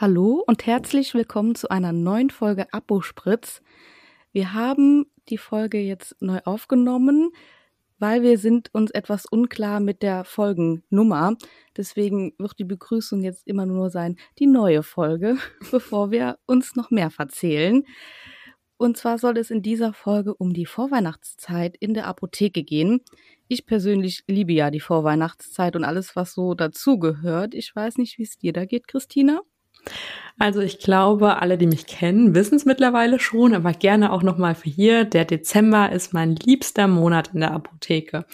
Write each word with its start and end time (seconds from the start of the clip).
Hallo 0.00 0.42
und 0.46 0.64
herzlich 0.64 1.12
willkommen 1.12 1.54
zu 1.54 1.68
einer 1.68 1.92
neuen 1.92 2.30
Folge 2.30 2.72
Apospritz. 2.72 3.60
Wir 4.32 4.54
haben 4.54 5.04
die 5.28 5.36
Folge 5.36 5.78
jetzt 5.78 6.16
neu 6.22 6.38
aufgenommen, 6.46 7.32
weil 7.98 8.22
wir 8.22 8.38
sind 8.38 8.72
uns 8.72 8.90
etwas 8.92 9.26
unklar 9.26 9.78
mit 9.78 10.00
der 10.02 10.24
Folgennummer. 10.24 11.36
Deswegen 11.76 12.32
wird 12.38 12.58
die 12.58 12.64
Begrüßung 12.64 13.20
jetzt 13.22 13.46
immer 13.46 13.66
nur 13.66 13.90
sein, 13.90 14.16
die 14.38 14.46
neue 14.46 14.82
Folge, 14.82 15.36
bevor 15.70 16.10
wir 16.10 16.38
uns 16.46 16.76
noch 16.76 16.90
mehr 16.90 17.10
verzählen. 17.10 17.82
Und 18.78 18.96
zwar 18.96 19.18
soll 19.18 19.36
es 19.36 19.50
in 19.50 19.60
dieser 19.60 19.92
Folge 19.92 20.34
um 20.34 20.54
die 20.54 20.64
Vorweihnachtszeit 20.64 21.76
in 21.76 21.92
der 21.92 22.06
Apotheke 22.06 22.62
gehen. 22.62 23.02
Ich 23.48 23.66
persönlich 23.66 24.24
liebe 24.26 24.54
ja 24.54 24.70
die 24.70 24.80
Vorweihnachtszeit 24.80 25.76
und 25.76 25.84
alles, 25.84 26.16
was 26.16 26.32
so 26.32 26.54
dazugehört. 26.54 27.54
Ich 27.54 27.76
weiß 27.76 27.98
nicht, 27.98 28.16
wie 28.16 28.22
es 28.22 28.38
dir 28.38 28.54
da 28.54 28.64
geht, 28.64 28.88
Christina. 28.88 29.42
Also 30.38 30.60
ich 30.60 30.78
glaube, 30.78 31.42
alle, 31.42 31.58
die 31.58 31.66
mich 31.66 31.86
kennen, 31.86 32.34
wissen 32.34 32.54
es 32.54 32.64
mittlerweile 32.64 33.20
schon, 33.20 33.54
aber 33.54 33.72
gerne 33.74 34.10
auch 34.10 34.22
nochmal 34.22 34.54
für 34.54 34.70
hier. 34.70 35.04
Der 35.04 35.26
Dezember 35.26 35.92
ist 35.92 36.14
mein 36.14 36.34
liebster 36.34 36.88
Monat 36.88 37.32
in 37.34 37.40
der 37.40 37.50
Apotheke. 37.50 38.24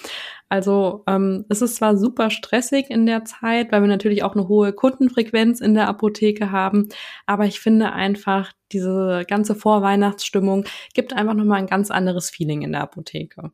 Also 0.49 1.03
ähm, 1.09 1.45
es 1.49 1.63
ist 1.63 1.75
zwar 1.75 1.97
super 1.97 2.31
stressig 2.31 2.91
in 2.91 3.07
der 3.07 3.25
Zeit, 3.25 3.73
weil 3.73 3.81
wir 3.81 3.89
natürlich 3.89 4.23
auch 4.23 4.37
eine 4.37 4.47
hohe 4.47 4.73
Kundenfrequenz 4.73 5.61
in 5.61 5.75
der 5.75 5.89
Apotheke 5.89 6.53
haben, 6.53 6.89
aber 7.27 7.47
ich 7.47 7.59
finde 7.59 7.93
einfach, 7.93 8.53
diese 8.71 9.25
ganze 9.29 9.57
Vorweihnachtsstimmung 9.57 10.65
gibt 10.95 11.13
einfach 11.13 11.35
nochmal 11.35 11.59
ein 11.59 11.67
ganz 11.67 11.91
anderes 11.91 12.31
Feeling 12.31 12.63
in 12.63 12.73
der 12.73 12.83
Apotheke. 12.83 13.51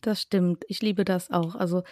Das 0.00 0.22
stimmt. 0.22 0.64
Ich 0.68 0.82
liebe 0.82 1.04
das 1.04 1.30
auch. 1.30 1.54
Also 1.54 1.82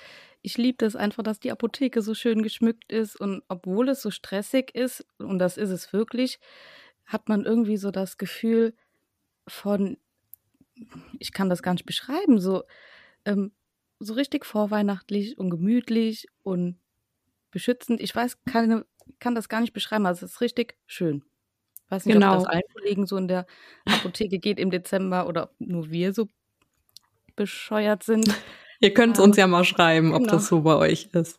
ich 0.42 0.58
liebe 0.58 0.76
das 0.78 0.94
einfach, 0.94 1.22
dass 1.22 1.40
die 1.40 1.50
Apotheke 1.50 2.02
so 2.02 2.14
schön 2.14 2.42
geschmückt 2.42 2.92
ist 2.92 3.18
und 3.18 3.42
obwohl 3.48 3.88
es 3.88 4.02
so 4.02 4.10
stressig 4.10 4.74
ist, 4.74 5.06
und 5.18 5.38
das 5.38 5.56
ist 5.56 5.70
es 5.70 5.92
wirklich, 5.92 6.38
hat 7.06 7.28
man 7.28 7.44
irgendwie 7.44 7.76
so 7.78 7.90
das 7.90 8.18
Gefühl 8.18 8.74
von, 9.48 9.96
ich 11.18 11.32
kann 11.32 11.48
das 11.48 11.62
gar 11.62 11.72
nicht 11.72 11.86
beschreiben, 11.86 12.40
so, 12.40 12.64
ähm, 13.24 13.52
so 14.00 14.14
richtig 14.14 14.44
vorweihnachtlich 14.44 15.38
und 15.38 15.50
gemütlich 15.50 16.26
und 16.42 16.78
beschützend. 17.50 18.00
Ich 18.00 18.14
weiß, 18.14 18.42
keine, 18.44 18.84
kann 19.20 19.34
das 19.34 19.48
gar 19.48 19.60
nicht 19.60 19.72
beschreiben, 19.72 20.06
also 20.06 20.26
es 20.26 20.32
ist 20.32 20.40
richtig 20.40 20.76
schön. 20.86 21.24
Ich 21.86 21.90
weiß 21.90 22.06
nicht, 22.06 22.14
genau. 22.14 22.32
ob 22.32 22.38
das 22.40 22.46
allen 22.46 22.62
Kollegen 22.72 23.06
so 23.06 23.16
in 23.16 23.28
der 23.28 23.46
Apotheke 23.84 24.38
geht 24.38 24.58
im 24.58 24.70
Dezember 24.70 25.26
oder 25.26 25.44
ob 25.44 25.54
nur 25.58 25.90
wir 25.90 26.12
so 26.12 26.28
bescheuert 27.36 28.02
sind. 28.02 28.28
Ihr 28.80 28.92
könnt 28.92 29.16
es 29.16 29.22
uns 29.22 29.36
ja 29.36 29.46
mal 29.46 29.64
schreiben, 29.64 30.12
ob 30.12 30.22
genau. 30.22 30.34
das 30.34 30.46
so 30.46 30.62
bei 30.62 30.76
euch 30.76 31.08
ist. 31.12 31.38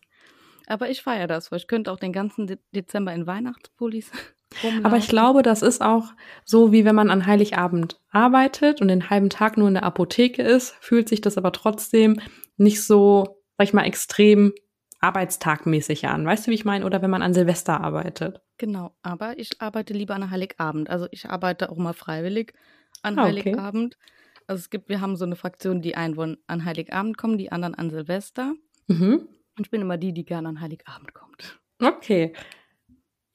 Aber 0.68 0.90
ich 0.90 1.04
feiere 1.04 1.28
das, 1.28 1.52
weil 1.52 1.60
ich 1.60 1.68
könnte 1.68 1.92
auch 1.92 2.00
den 2.00 2.12
ganzen 2.14 2.48
De 2.48 2.58
Dezember 2.72 3.14
in 3.14 3.28
Weihnachtspullis 3.28 4.12
rumlaufen. 4.64 4.86
Aber 4.86 4.98
ich 4.98 5.08
glaube, 5.08 5.44
das 5.44 5.62
ist 5.62 5.82
auch 5.82 6.14
so, 6.44 6.72
wie 6.72 6.86
wenn 6.86 6.96
man 6.96 7.12
an 7.12 7.26
Heiligabend 7.26 8.00
arbeitet 8.10 8.82
und 8.82 8.88
den 8.88 9.10
halben 9.10 9.30
Tag 9.30 9.58
nur 9.58 9.68
in 9.68 9.76
der 9.76 9.84
Apotheke 9.84 10.42
ist, 10.42 10.76
fühlt 10.80 11.08
sich 11.08 11.22
das 11.22 11.38
aber 11.38 11.52
trotzdem 11.52 12.20
nicht 12.58 12.84
so, 12.84 13.44
sag 13.58 13.68
ich 13.68 13.74
mal, 13.74 13.84
extrem 13.84 14.54
arbeitstagmäßig 15.02 16.08
an. 16.08 16.26
Weißt 16.26 16.48
du, 16.48 16.52
wie 16.52 16.56
ich 16.56 16.66
meine? 16.66 16.86
Oder 16.86 17.02
wenn 17.02 17.12
man 17.12 17.22
an 17.22 17.34
Silvester 17.34 17.82
arbeitet. 17.82 18.42
Genau, 18.58 18.96
aber 19.04 19.38
ich 19.38 19.62
arbeite 19.62 19.94
lieber 19.94 20.16
an 20.16 20.32
Heiligabend. 20.32 20.90
Also 20.90 21.08
ich 21.12 21.30
arbeite 21.30 21.70
auch 21.70 21.78
mal 21.78 21.94
freiwillig 21.94 22.54
an 23.04 23.20
ah, 23.20 23.28
okay. 23.28 23.56
Also 24.48 24.60
es 24.60 24.70
gibt, 24.70 24.90
wir 24.90 25.02
haben 25.02 25.16
so 25.16 25.26
eine 25.26 25.36
Fraktion, 25.36 25.82
die 25.82 25.96
einen 25.96 26.18
wollen 26.18 26.38
an 26.48 26.66
Heiligabend 26.66 27.18
kommen, 27.18 27.38
die 27.38 27.52
anderen 27.52 27.76
an 27.76 27.90
Silvester. 27.90 28.54
Mhm. 28.88 29.28
Und 29.58 29.66
ich 29.66 29.72
bin 29.72 29.82
immer 29.82 29.98
die, 29.98 30.14
die 30.14 30.26
gerne 30.26 30.50
an 30.50 30.62
Heiligabend 30.62 31.14
kommt. 31.14 31.60
Okay. 31.82 32.34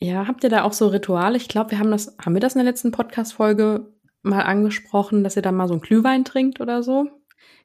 Ja, 0.02 0.26
habt 0.26 0.44
ihr 0.44 0.50
da 0.50 0.62
auch 0.62 0.72
so 0.72 0.88
Rituale? 0.88 1.36
Ich 1.36 1.48
glaube, 1.48 1.72
wir 1.72 1.78
haben 1.78 1.90
das, 1.90 2.16
haben 2.24 2.34
wir 2.34 2.40
das 2.40 2.54
in 2.54 2.60
der 2.60 2.70
letzten 2.70 2.90
Podcast-Folge 2.90 3.92
mal 4.22 4.42
angesprochen, 4.42 5.24
dass 5.24 5.36
ihr 5.36 5.42
dann 5.42 5.56
mal 5.56 5.68
so 5.68 5.74
einen 5.74 5.82
Glühwein 5.82 6.24
trinkt 6.24 6.60
oder 6.60 6.82
so? 6.82 7.08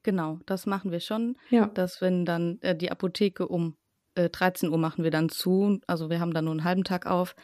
Genau, 0.04 0.40
das 0.46 0.66
machen 0.66 0.92
wir 0.92 1.00
schon. 1.00 1.38
Ja. 1.50 1.68
Dass 1.68 2.02
wenn 2.02 2.26
dann 2.26 2.60
äh, 2.62 2.76
die 2.76 2.92
Apotheke 2.92 3.48
um 3.48 3.78
äh, 4.16 4.30
13 4.30 4.70
Uhr 4.70 4.78
machen 4.78 5.04
wir 5.04 5.12
dann 5.12 5.30
zu, 5.30 5.80
also 5.88 6.10
wir 6.10 6.20
haben 6.20 6.34
dann 6.34 6.46
nur 6.46 6.54
einen 6.54 6.64
halben 6.64 6.84
Tag 6.84 7.06
auf, 7.06 7.36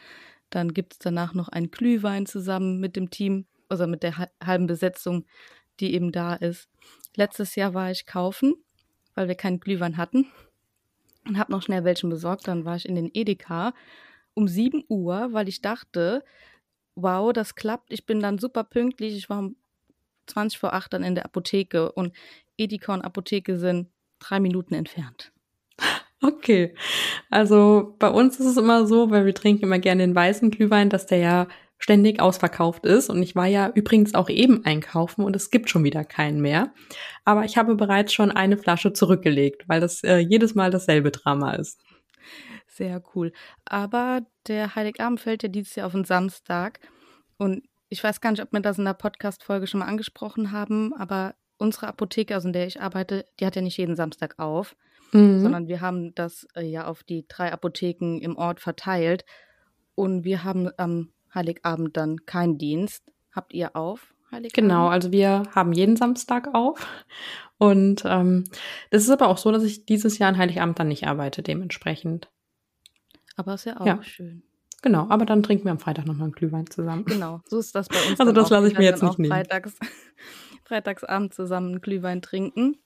dann 0.50 0.73
gibt 0.73 0.94
es 0.94 1.00
danach 1.00 1.34
noch 1.34 1.50
einen 1.50 1.72
Glühwein 1.72 2.25
zusammen 2.25 2.79
mit 2.79 2.95
dem 2.95 3.09
Team, 3.09 3.45
also 3.69 3.88
mit 3.88 4.03
der 4.03 4.28
halben 4.44 4.67
Besetzung 4.67 5.25
die 5.80 5.94
eben 5.94 6.12
da 6.12 6.34
ist. 6.36 6.70
Letztes 7.16 7.56
Jahr 7.56 7.74
war 7.74 7.92
ich 7.92 8.06
kaufen, 8.06 8.56
weil 9.16 9.28
wir 9.28 9.36
keinen 9.36 9.59
Glühwein 9.59 9.98
hatten 9.98 10.28
und 11.28 11.38
habe 11.38 11.52
noch 11.52 11.62
schnell 11.62 11.84
welchen 11.84 12.09
besorgt. 12.09 12.48
Dann 12.48 12.66
war 12.66 12.76
ich 12.76 12.88
in 12.88 12.96
den 12.96 13.09
Edeka 13.14 13.74
um 14.34 14.48
7 14.48 14.84
Uhr, 14.88 15.30
weil 15.34 15.50
ich 15.50 15.62
dachte, 15.62 16.24
wow, 16.96 17.34
das 17.34 17.56
klappt. 17.56 17.92
Ich 17.92 18.06
bin 18.06 18.20
dann 18.20 18.38
super 18.38 18.64
pünktlich. 18.64 19.16
Ich 19.16 19.30
war 19.30 19.40
um 19.40 19.56
20 20.28 20.59
vor 20.59 20.74
8 20.74 20.94
dann 20.94 21.04
in 21.04 21.16
der 21.16 21.26
Apotheke 21.26 21.92
und 21.92 22.14
Edeka 22.58 22.94
und 22.94 23.02
Apotheke 23.02 23.58
sind 23.58 23.90
drei 24.20 24.40
Minuten 24.40 24.74
entfernt. 24.74 25.32
Okay, 26.24 26.76
also 27.32 27.96
bei 27.98 28.08
uns 28.08 28.40
ist 28.40 28.46
es 28.46 28.58
immer 28.58 28.86
so, 28.86 29.09
weil 29.09 29.26
wir 29.26 29.34
trinken 29.34 29.64
immer 29.64 29.80
gerne 29.80 30.03
den 30.03 30.14
weißen 30.14 30.52
Glühwein, 30.52 30.92
dass 30.92 31.08
der 31.08 31.18
ja 31.18 31.48
ständig 31.81 32.22
ausverkauft 32.22 32.86
ist. 32.86 33.09
Und 33.09 33.22
ich 33.22 33.36
war 33.36 33.47
ja 33.47 33.69
übrigens 33.74 34.14
auch 34.14 34.30
eben 34.30 34.64
einkaufen 34.66 35.25
und 35.25 35.36
es 35.36 35.50
gibt 35.50 35.69
schon 35.69 35.84
wieder 35.84 36.06
keinen 36.06 36.40
mehr. 36.40 36.72
Aber 37.25 37.44
ich 37.44 37.58
habe 37.58 37.75
bereits 37.75 38.14
schon 38.14 38.31
eine 38.31 38.58
Flasche 38.58 38.94
zurückgelegt, 38.94 39.64
weil 39.68 39.81
das 39.81 40.03
äh, 40.03 40.18
jedes 40.18 40.56
Mal 40.56 40.70
dasselbe 40.70 41.12
Drama 41.12 41.53
ist. 41.53 41.81
Sehr 42.68 43.03
cool. 43.16 43.34
Aber 43.66 44.22
der 44.47 44.75
Heiligabend 44.75 45.20
fällt 45.20 45.44
ja 45.44 45.50
dieses 45.50 45.75
Jahr 45.75 45.88
auf 45.88 45.94
den 45.94 46.06
Samstag. 46.06 46.80
Und 47.38 47.64
ich 47.90 48.03
weiß 48.03 48.22
gar 48.22 48.31
nicht, 48.31 48.41
ob 48.41 48.53
wir 48.53 48.62
das 48.62 48.78
in 48.78 48.86
der 48.86 48.94
Podcast-Folge 48.94 49.68
schon 49.68 49.80
mal 49.80 49.88
angesprochen 49.88 50.52
haben, 50.52 50.94
aber 50.94 51.36
unsere 51.58 51.88
Apotheke, 51.88 52.36
also 52.36 52.47
in 52.47 52.53
der 52.53 52.68
ich 52.68 52.80
arbeite, 52.80 53.25
die 53.40 53.46
hat 53.46 53.56
ja 53.56 53.62
nicht 53.62 53.78
jeden 53.78 53.96
Samstag 53.96 54.40
auf, 54.40 54.75
mhm. 55.12 55.41
sondern 55.41 55.68
wir 55.68 55.81
haben 55.81 56.16
das 56.16 56.47
äh, 56.56 56.62
ja 56.62 56.86
auf 56.86 57.03
die 57.03 57.25
drei 57.28 57.52
Apotheken 57.52 58.20
im 58.22 58.38
Ort 58.38 58.59
verteilt. 58.59 59.25
Und 59.96 60.24
wir 60.24 60.44
haben 60.44 60.70
am 60.78 61.12
Heiligabend 61.34 61.97
dann 61.97 62.25
keinen 62.25 62.58
Dienst. 62.58 63.03
Habt 63.31 63.53
ihr 63.53 63.75
auf? 63.75 64.14
Heiligabend? 64.31 64.53
Genau, 64.53 64.88
also 64.88 65.12
wir 65.12 65.44
haben 65.53 65.74
jeden 65.74 65.96
Samstag 65.96 66.53
auf. 66.53 66.86
Und 67.58 68.03
ähm, 68.06 68.46
das 68.90 69.03
ist 69.03 69.09
aber 69.09 69.28
auch 69.28 69.38
so, 69.38 69.52
dass 69.52 69.64
ich 69.64 69.86
dieses 69.86 70.18
Jahr 70.18 70.30
an 70.30 70.38
Heiligabend 70.38 70.80
dann 70.80 70.88
nicht 70.88 71.08
arbeite, 71.08 71.44
dementsprechend. 71.44 72.30
Aber 73.36 73.53
ist 73.53 73.66
ja 73.66 73.80
auch 73.80 73.86
ja. 73.86 74.02
schön. 74.03 74.44
Genau, 74.81 75.08
aber 75.09 75.25
dann 75.25 75.44
trinken 75.44 75.66
wir 75.66 75.72
am 75.72 75.80
Freitag 75.80 76.08
nochmal 76.08 76.24
einen 76.24 76.31
Glühwein 76.31 76.68
zusammen. 76.68 77.06
Genau, 77.06 77.41
so 77.46 77.59
ist 77.59 77.75
das 77.75 77.88
bei 77.88 78.02
uns. 78.09 78.20
Also 78.20 78.31
das 78.31 78.50
lasse 78.50 78.68
ich 78.68 78.78
mir 78.78 78.86
jetzt 78.86 79.03
nicht 79.03 79.20
nehmen. 79.20 79.31
Freitags, 79.31 79.78
Freitagsabend 80.64 81.34
zusammen 81.34 81.68
einen 81.68 81.81
Glühwein 81.81 82.22
trinken. 82.22 82.78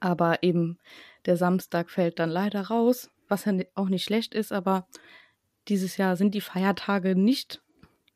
Aber 0.00 0.42
eben 0.42 0.78
der 1.26 1.36
Samstag 1.36 1.90
fällt 1.90 2.18
dann 2.18 2.28
leider 2.28 2.62
raus, 2.62 3.10
was 3.28 3.44
ja 3.44 3.54
auch 3.74 3.88
nicht 3.88 4.04
schlecht 4.04 4.34
ist, 4.34 4.52
aber 4.52 4.86
dieses 5.68 5.96
Jahr 5.96 6.16
sind 6.16 6.34
die 6.34 6.40
Feiertage 6.40 7.14
nicht 7.14 7.62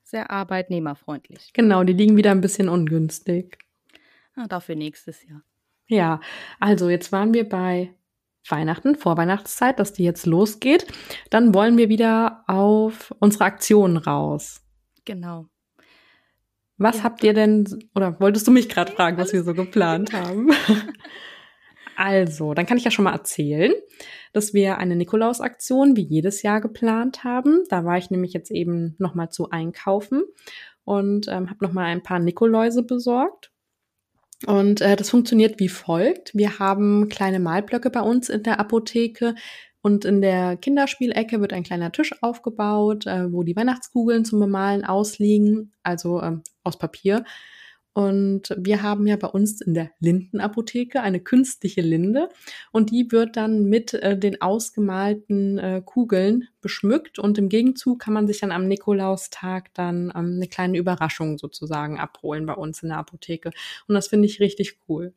sehr 0.02 0.30
arbeitnehmerfreundlich. 0.30 1.52
Genau, 1.52 1.84
die 1.84 1.92
liegen 1.92 2.16
wieder 2.16 2.30
ein 2.30 2.40
bisschen 2.40 2.68
ungünstig. 2.68 3.58
Ah, 4.36 4.46
dafür 4.46 4.76
nächstes 4.76 5.26
Jahr. 5.26 5.42
Ja, 5.88 6.20
also 6.60 6.88
jetzt 6.88 7.12
waren 7.12 7.34
wir 7.34 7.48
bei 7.48 7.94
Weihnachten, 8.48 8.94
Vorweihnachtszeit, 8.94 9.78
dass 9.78 9.92
die 9.92 10.04
jetzt 10.04 10.26
losgeht. 10.26 10.86
Dann 11.30 11.54
wollen 11.54 11.76
wir 11.76 11.88
wieder 11.88 12.44
auf 12.46 13.14
unsere 13.18 13.44
Aktionen 13.44 13.96
raus. 13.96 14.62
Genau. 15.04 15.46
Was 16.78 16.98
ja. 16.98 17.04
habt 17.04 17.24
ihr 17.24 17.32
denn, 17.32 17.88
oder 17.94 18.20
wolltest 18.20 18.46
du 18.46 18.50
mich 18.50 18.68
gerade 18.68 18.92
fragen, 18.92 19.16
was 19.16 19.32
wir 19.32 19.42
so 19.42 19.54
geplant 19.54 20.12
haben? 20.12 20.50
Also, 21.96 22.54
dann 22.54 22.66
kann 22.66 22.76
ich 22.76 22.84
ja 22.84 22.90
schon 22.90 23.04
mal 23.04 23.12
erzählen, 23.12 23.72
dass 24.32 24.52
wir 24.52 24.78
eine 24.78 24.96
Nikolaus-Aktion 24.96 25.96
wie 25.96 26.02
jedes 26.02 26.42
Jahr 26.42 26.60
geplant 26.60 27.24
haben. 27.24 27.64
Da 27.70 27.84
war 27.84 27.96
ich 27.96 28.10
nämlich 28.10 28.34
jetzt 28.34 28.50
eben 28.50 28.94
nochmal 28.98 29.30
zu 29.30 29.50
einkaufen 29.50 30.22
und 30.84 31.26
ähm, 31.28 31.48
habe 31.48 31.64
nochmal 31.64 31.86
ein 31.86 32.02
paar 32.02 32.18
Nikoläuse 32.18 32.82
besorgt. 32.82 33.50
Und 34.46 34.82
äh, 34.82 34.96
das 34.96 35.08
funktioniert 35.08 35.58
wie 35.58 35.70
folgt. 35.70 36.34
Wir 36.34 36.58
haben 36.58 37.08
kleine 37.08 37.40
Malblöcke 37.40 37.88
bei 37.88 38.02
uns 38.02 38.28
in 38.28 38.42
der 38.42 38.60
Apotheke 38.60 39.34
und 39.80 40.04
in 40.04 40.20
der 40.20 40.56
Kinderspielecke 40.56 41.40
wird 41.40 41.54
ein 41.54 41.62
kleiner 41.62 41.92
Tisch 41.92 42.12
aufgebaut, 42.20 43.06
äh, 43.06 43.32
wo 43.32 43.42
die 43.42 43.56
Weihnachtskugeln 43.56 44.24
zum 44.24 44.40
Bemalen 44.40 44.84
ausliegen, 44.84 45.72
also 45.82 46.20
äh, 46.20 46.36
aus 46.64 46.76
Papier. 46.76 47.24
Und 47.96 48.54
wir 48.58 48.82
haben 48.82 49.06
ja 49.06 49.16
bei 49.16 49.28
uns 49.28 49.62
in 49.62 49.72
der 49.72 49.90
Lindenapotheke 50.00 51.00
eine 51.00 51.18
künstliche 51.18 51.80
Linde 51.80 52.28
und 52.70 52.90
die 52.90 53.10
wird 53.10 53.38
dann 53.38 53.70
mit 53.70 53.94
äh, 53.94 54.18
den 54.18 54.42
ausgemalten 54.42 55.56
äh, 55.56 55.82
Kugeln 55.82 56.46
beschmückt 56.60 57.18
und 57.18 57.38
im 57.38 57.48
Gegenzug 57.48 58.00
kann 58.00 58.12
man 58.12 58.26
sich 58.26 58.40
dann 58.40 58.52
am 58.52 58.68
Nikolaustag 58.68 59.72
dann 59.72 60.12
ähm, 60.14 60.34
eine 60.36 60.46
kleine 60.46 60.76
Überraschung 60.76 61.38
sozusagen 61.38 61.98
abholen 61.98 62.44
bei 62.44 62.52
uns 62.52 62.82
in 62.82 62.90
der 62.90 62.98
Apotheke. 62.98 63.50
Und 63.88 63.94
das 63.94 64.08
finde 64.08 64.26
ich 64.26 64.40
richtig 64.40 64.76
cool. 64.90 65.14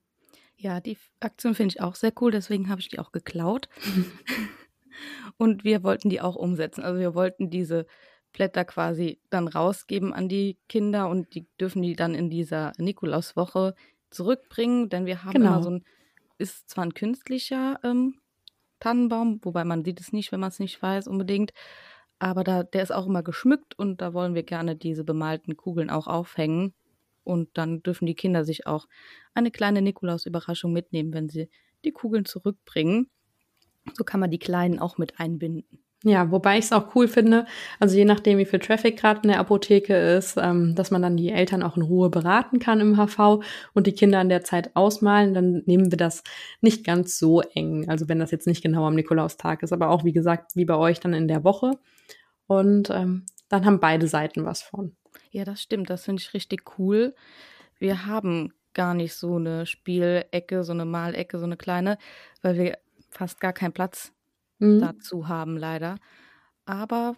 Ja, 0.55 0.79
die 0.79 0.97
Aktion 1.19 1.55
finde 1.55 1.73
ich 1.75 1.81
auch 1.81 1.95
sehr 1.95 2.13
cool, 2.21 2.31
deswegen 2.31 2.69
habe 2.69 2.79
ich 2.79 2.87
die 2.87 2.99
auch 2.99 3.11
geklaut. 3.11 3.67
und 5.37 5.65
wir 5.65 5.83
wollten 5.83 6.09
die 6.09 6.21
auch 6.21 6.37
umsetzen. 6.37 6.81
Also 6.81 6.97
wir 6.97 7.13
wollten 7.13 7.49
diese 7.49 7.87
Blätter 8.33 8.65
quasi 8.65 9.19
dann 9.29 9.47
rausgeben 9.47 10.13
an 10.13 10.29
die 10.29 10.57
Kinder 10.67 11.09
und 11.09 11.33
die 11.33 11.47
dürfen 11.59 11.81
die 11.81 11.95
dann 11.95 12.13
in 12.13 12.29
dieser 12.29 12.73
Nikolauswoche 12.77 13.75
zurückbringen, 14.09 14.89
denn 14.89 15.05
wir 15.05 15.23
haben 15.23 15.33
genau. 15.33 15.53
immer 15.53 15.63
so 15.63 15.69
ein, 15.71 15.85
ist 16.37 16.69
zwar 16.69 16.85
ein 16.85 16.93
künstlicher 16.93 17.79
ähm, 17.83 18.15
Tannenbaum, 18.79 19.39
wobei 19.43 19.63
man 19.63 19.83
sieht 19.83 19.99
es 19.99 20.13
nicht, 20.13 20.31
wenn 20.31 20.39
man 20.39 20.49
es 20.49 20.59
nicht 20.59 20.81
weiß 20.81 21.07
unbedingt, 21.07 21.53
aber 22.19 22.43
da, 22.43 22.63
der 22.63 22.83
ist 22.83 22.91
auch 22.91 23.07
immer 23.07 23.23
geschmückt 23.23 23.79
und 23.79 24.01
da 24.01 24.13
wollen 24.13 24.35
wir 24.35 24.43
gerne 24.43 24.75
diese 24.75 25.05
bemalten 25.05 25.55
Kugeln 25.55 25.89
auch 25.89 26.07
aufhängen. 26.07 26.73
Und 27.23 27.49
dann 27.57 27.81
dürfen 27.81 28.05
die 28.05 28.15
Kinder 28.15 28.43
sich 28.43 28.67
auch 28.67 28.87
eine 29.33 29.51
kleine 29.51 29.81
Nikolaus-Überraschung 29.81 30.73
mitnehmen, 30.73 31.13
wenn 31.13 31.29
sie 31.29 31.49
die 31.85 31.91
Kugeln 31.91 32.25
zurückbringen. 32.25 33.09
So 33.93 34.03
kann 34.03 34.19
man 34.19 34.31
die 34.31 34.39
Kleinen 34.39 34.79
auch 34.79 34.97
mit 34.97 35.19
einbinden. 35.19 35.79
Ja, 36.05 36.31
wobei 36.31 36.57
ich 36.57 36.65
es 36.65 36.71
auch 36.71 36.95
cool 36.95 37.09
finde, 37.09 37.45
also 37.77 37.97
je 37.97 38.05
nachdem, 38.05 38.37
wie 38.37 38.45
viel 38.45 38.59
Traffic 38.59 38.97
gerade 38.97 39.19
in 39.23 39.29
der 39.29 39.39
Apotheke 39.39 39.93
ist, 39.93 40.37
ähm, 40.37 40.73
dass 40.73 40.91
man 40.91 41.01
dann 41.01 41.17
die 41.17 41.29
Eltern 41.29 41.61
auch 41.61 41.75
in 41.75 41.83
Ruhe 41.83 42.09
beraten 42.09 42.59
kann 42.59 42.79
im 42.79 42.95
HV 42.95 43.43
und 43.73 43.85
die 43.85 43.91
Kinder 43.91 44.21
in 44.21 44.29
der 44.29 44.45
Zeit 44.45 44.77
ausmalen, 44.77 45.33
dann 45.33 45.61
nehmen 45.65 45.91
wir 45.91 45.97
das 45.97 46.23
nicht 46.61 46.85
ganz 46.85 47.19
so 47.19 47.41
eng. 47.41 47.89
Also 47.89 48.07
wenn 48.07 48.19
das 48.19 48.31
jetzt 48.31 48.47
nicht 48.47 48.63
genau 48.63 48.85
am 48.85 48.95
Nikolaustag 48.95 49.61
ist, 49.61 49.73
aber 49.73 49.89
auch 49.89 50.05
wie 50.05 50.13
gesagt, 50.13 50.55
wie 50.55 50.63
bei 50.63 50.77
euch 50.77 51.01
dann 51.01 51.13
in 51.13 51.27
der 51.27 51.43
Woche. 51.43 51.71
Und 52.47 52.89
ähm, 52.91 53.25
dann 53.49 53.65
haben 53.65 53.81
beide 53.81 54.07
Seiten 54.07 54.45
was 54.45 54.61
von. 54.61 54.95
Ja, 55.31 55.43
das 55.43 55.61
stimmt. 55.61 55.89
Das 55.89 56.05
finde 56.05 56.21
ich 56.21 56.33
richtig 56.33 56.79
cool. 56.79 57.13
Wir 57.77 58.05
haben 58.05 58.53
gar 58.73 58.93
nicht 58.93 59.15
so 59.15 59.35
eine 59.35 59.65
Spielecke, 59.65 60.63
so 60.63 60.71
eine 60.71 60.85
Malecke, 60.85 61.39
so 61.39 61.45
eine 61.45 61.57
kleine, 61.57 61.97
weil 62.41 62.57
wir 62.57 62.77
fast 63.09 63.41
gar 63.41 63.51
keinen 63.51 63.73
Platz 63.73 64.13
mhm. 64.59 64.79
dazu 64.79 65.27
haben, 65.27 65.57
leider. 65.57 65.97
Aber 66.65 67.15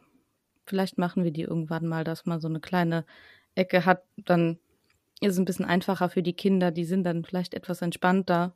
vielleicht 0.66 0.98
machen 0.98 1.24
wir 1.24 1.32
die 1.32 1.42
irgendwann 1.42 1.88
mal, 1.88 2.04
dass 2.04 2.26
man 2.26 2.40
so 2.40 2.48
eine 2.48 2.60
kleine 2.60 3.06
Ecke 3.56 3.86
hat. 3.86 4.04
Dann 4.18 4.58
ist 5.20 5.34
es 5.34 5.40
ein 5.40 5.46
bisschen 5.46 5.66
einfacher 5.66 6.10
für 6.10 6.24
die 6.24 6.34
Kinder. 6.34 6.72
Die 6.72 6.86
sind 6.86 7.04
dann 7.04 7.26
vielleicht 7.26 7.54
etwas 7.54 7.82
entspannter. 7.82 8.56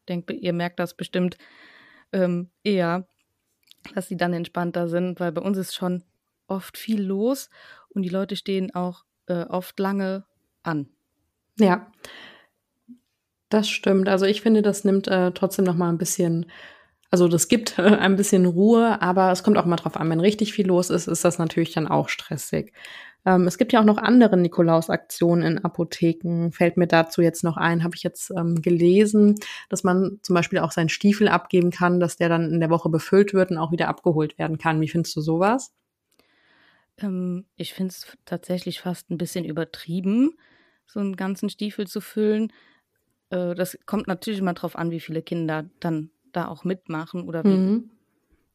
Ich 0.00 0.06
denke, 0.06 0.34
ihr 0.34 0.52
merkt 0.52 0.78
das 0.78 0.94
bestimmt 0.94 1.36
ähm, 2.12 2.50
eher, 2.62 3.08
dass 3.94 4.08
sie 4.08 4.16
dann 4.16 4.32
entspannter 4.32 4.88
sind, 4.88 5.20
weil 5.20 5.32
bei 5.32 5.42
uns 5.42 5.58
ist 5.58 5.74
schon 5.74 6.04
oft 6.46 6.78
viel 6.78 7.02
los 7.02 7.50
und 7.88 8.02
die 8.02 8.08
Leute 8.08 8.36
stehen 8.36 8.74
auch 8.74 9.04
äh, 9.26 9.44
oft 9.44 9.78
lange 9.78 10.24
an. 10.62 10.88
Ja, 11.58 11.90
das 13.48 13.68
stimmt. 13.68 14.08
Also 14.08 14.26
ich 14.26 14.42
finde, 14.42 14.62
das 14.62 14.84
nimmt 14.84 15.08
äh, 15.08 15.32
trotzdem 15.32 15.64
noch 15.64 15.76
mal 15.76 15.88
ein 15.88 15.98
bisschen 15.98 16.46
also 17.10 17.28
das 17.28 17.48
gibt 17.48 17.78
ein 17.78 18.16
bisschen 18.16 18.46
Ruhe, 18.46 19.00
aber 19.00 19.30
es 19.32 19.42
kommt 19.42 19.58
auch 19.58 19.66
mal 19.66 19.76
drauf 19.76 19.96
an. 19.96 20.10
Wenn 20.10 20.20
richtig 20.20 20.52
viel 20.52 20.66
los 20.66 20.90
ist, 20.90 21.06
ist 21.06 21.24
das 21.24 21.38
natürlich 21.38 21.72
dann 21.72 21.88
auch 21.88 22.08
stressig. 22.08 22.72
Ähm, 23.26 23.46
es 23.48 23.58
gibt 23.58 23.72
ja 23.72 23.80
auch 23.80 23.84
noch 23.84 23.98
andere 23.98 24.36
Nikolaus-Aktionen 24.36 25.44
in 25.44 25.64
Apotheken. 25.64 26.52
Fällt 26.52 26.76
mir 26.76 26.86
dazu 26.86 27.20
jetzt 27.22 27.42
noch 27.42 27.56
ein, 27.56 27.82
habe 27.82 27.96
ich 27.96 28.04
jetzt 28.04 28.30
ähm, 28.30 28.62
gelesen, 28.62 29.34
dass 29.68 29.82
man 29.82 30.20
zum 30.22 30.34
Beispiel 30.34 30.60
auch 30.60 30.70
seinen 30.70 30.88
Stiefel 30.88 31.28
abgeben 31.28 31.70
kann, 31.70 31.98
dass 31.98 32.16
der 32.16 32.28
dann 32.28 32.52
in 32.52 32.60
der 32.60 32.70
Woche 32.70 32.88
befüllt 32.88 33.34
wird 33.34 33.50
und 33.50 33.58
auch 33.58 33.72
wieder 33.72 33.88
abgeholt 33.88 34.38
werden 34.38 34.58
kann. 34.58 34.80
Wie 34.80 34.88
findest 34.88 35.16
du 35.16 35.20
sowas? 35.20 35.72
Ähm, 36.98 37.46
ich 37.56 37.74
finde 37.74 37.90
es 37.90 38.16
tatsächlich 38.24 38.80
fast 38.80 39.10
ein 39.10 39.18
bisschen 39.18 39.44
übertrieben, 39.44 40.36
so 40.86 41.00
einen 41.00 41.16
ganzen 41.16 41.50
Stiefel 41.50 41.88
zu 41.88 42.00
füllen. 42.00 42.52
Äh, 43.30 43.56
das 43.56 43.76
kommt 43.86 44.06
natürlich 44.06 44.40
mal 44.40 44.54
drauf 44.54 44.76
an, 44.76 44.92
wie 44.92 45.00
viele 45.00 45.22
Kinder 45.22 45.68
dann 45.80 46.10
da 46.36 46.48
auch 46.48 46.64
mitmachen 46.64 47.22
oder 47.26 47.44
wie, 47.44 47.56
mhm. 47.56 47.90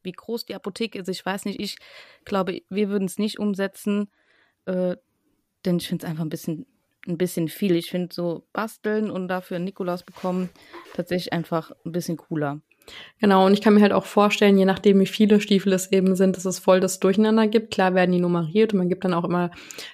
wie 0.04 0.12
groß 0.12 0.46
die 0.46 0.56
Apotheke 0.56 1.00
ist. 1.00 1.08
Ich 1.08 1.26
weiß 1.26 1.46
nicht, 1.46 1.60
ich 1.60 1.78
glaube, 2.26 2.62
wir 2.70 2.90
würden 2.90 3.06
es 3.06 3.18
nicht 3.18 3.40
umsetzen, 3.40 4.10
äh, 4.66 4.96
denn 5.66 5.78
ich 5.78 5.88
finde 5.88 6.06
es 6.06 6.10
einfach 6.10 6.24
ein 6.24 6.30
bisschen, 6.30 6.66
ein 7.08 7.18
bisschen 7.18 7.48
viel. 7.48 7.76
Ich 7.76 7.90
finde 7.90 8.14
so 8.14 8.48
basteln 8.54 9.10
und 9.10 9.28
dafür 9.28 9.60
Nikolaus 9.60 10.04
bekommen 10.04 10.50
tatsächlich 10.94 11.34
einfach 11.34 11.72
ein 11.86 11.92
bisschen 11.92 12.18
cooler. 12.18 12.62
Genau, 13.20 13.46
und 13.46 13.54
ich 13.54 13.62
kann 13.62 13.76
mir 13.76 13.82
halt 13.82 13.94
auch 13.94 14.06
vorstellen, 14.06 14.58
je 14.58 14.66
nachdem, 14.66 15.00
wie 15.00 15.06
viele 15.06 15.40
Stiefel 15.40 15.74
es 15.74 15.92
eben 15.92 16.16
sind, 16.16 16.36
dass 16.36 16.46
es 16.46 16.60
voll 16.60 16.80
das 16.80 17.00
Durcheinander 17.00 17.48
gibt. 17.48 17.72
Klar 17.72 17.94
werden 17.94 18.12
die 18.12 18.20
nummeriert 18.20 18.74
und 18.74 18.80
man 18.80 18.90
gibt 18.90 19.04
dann 19.06 19.14
auch 19.14 19.24
immer 19.24 19.52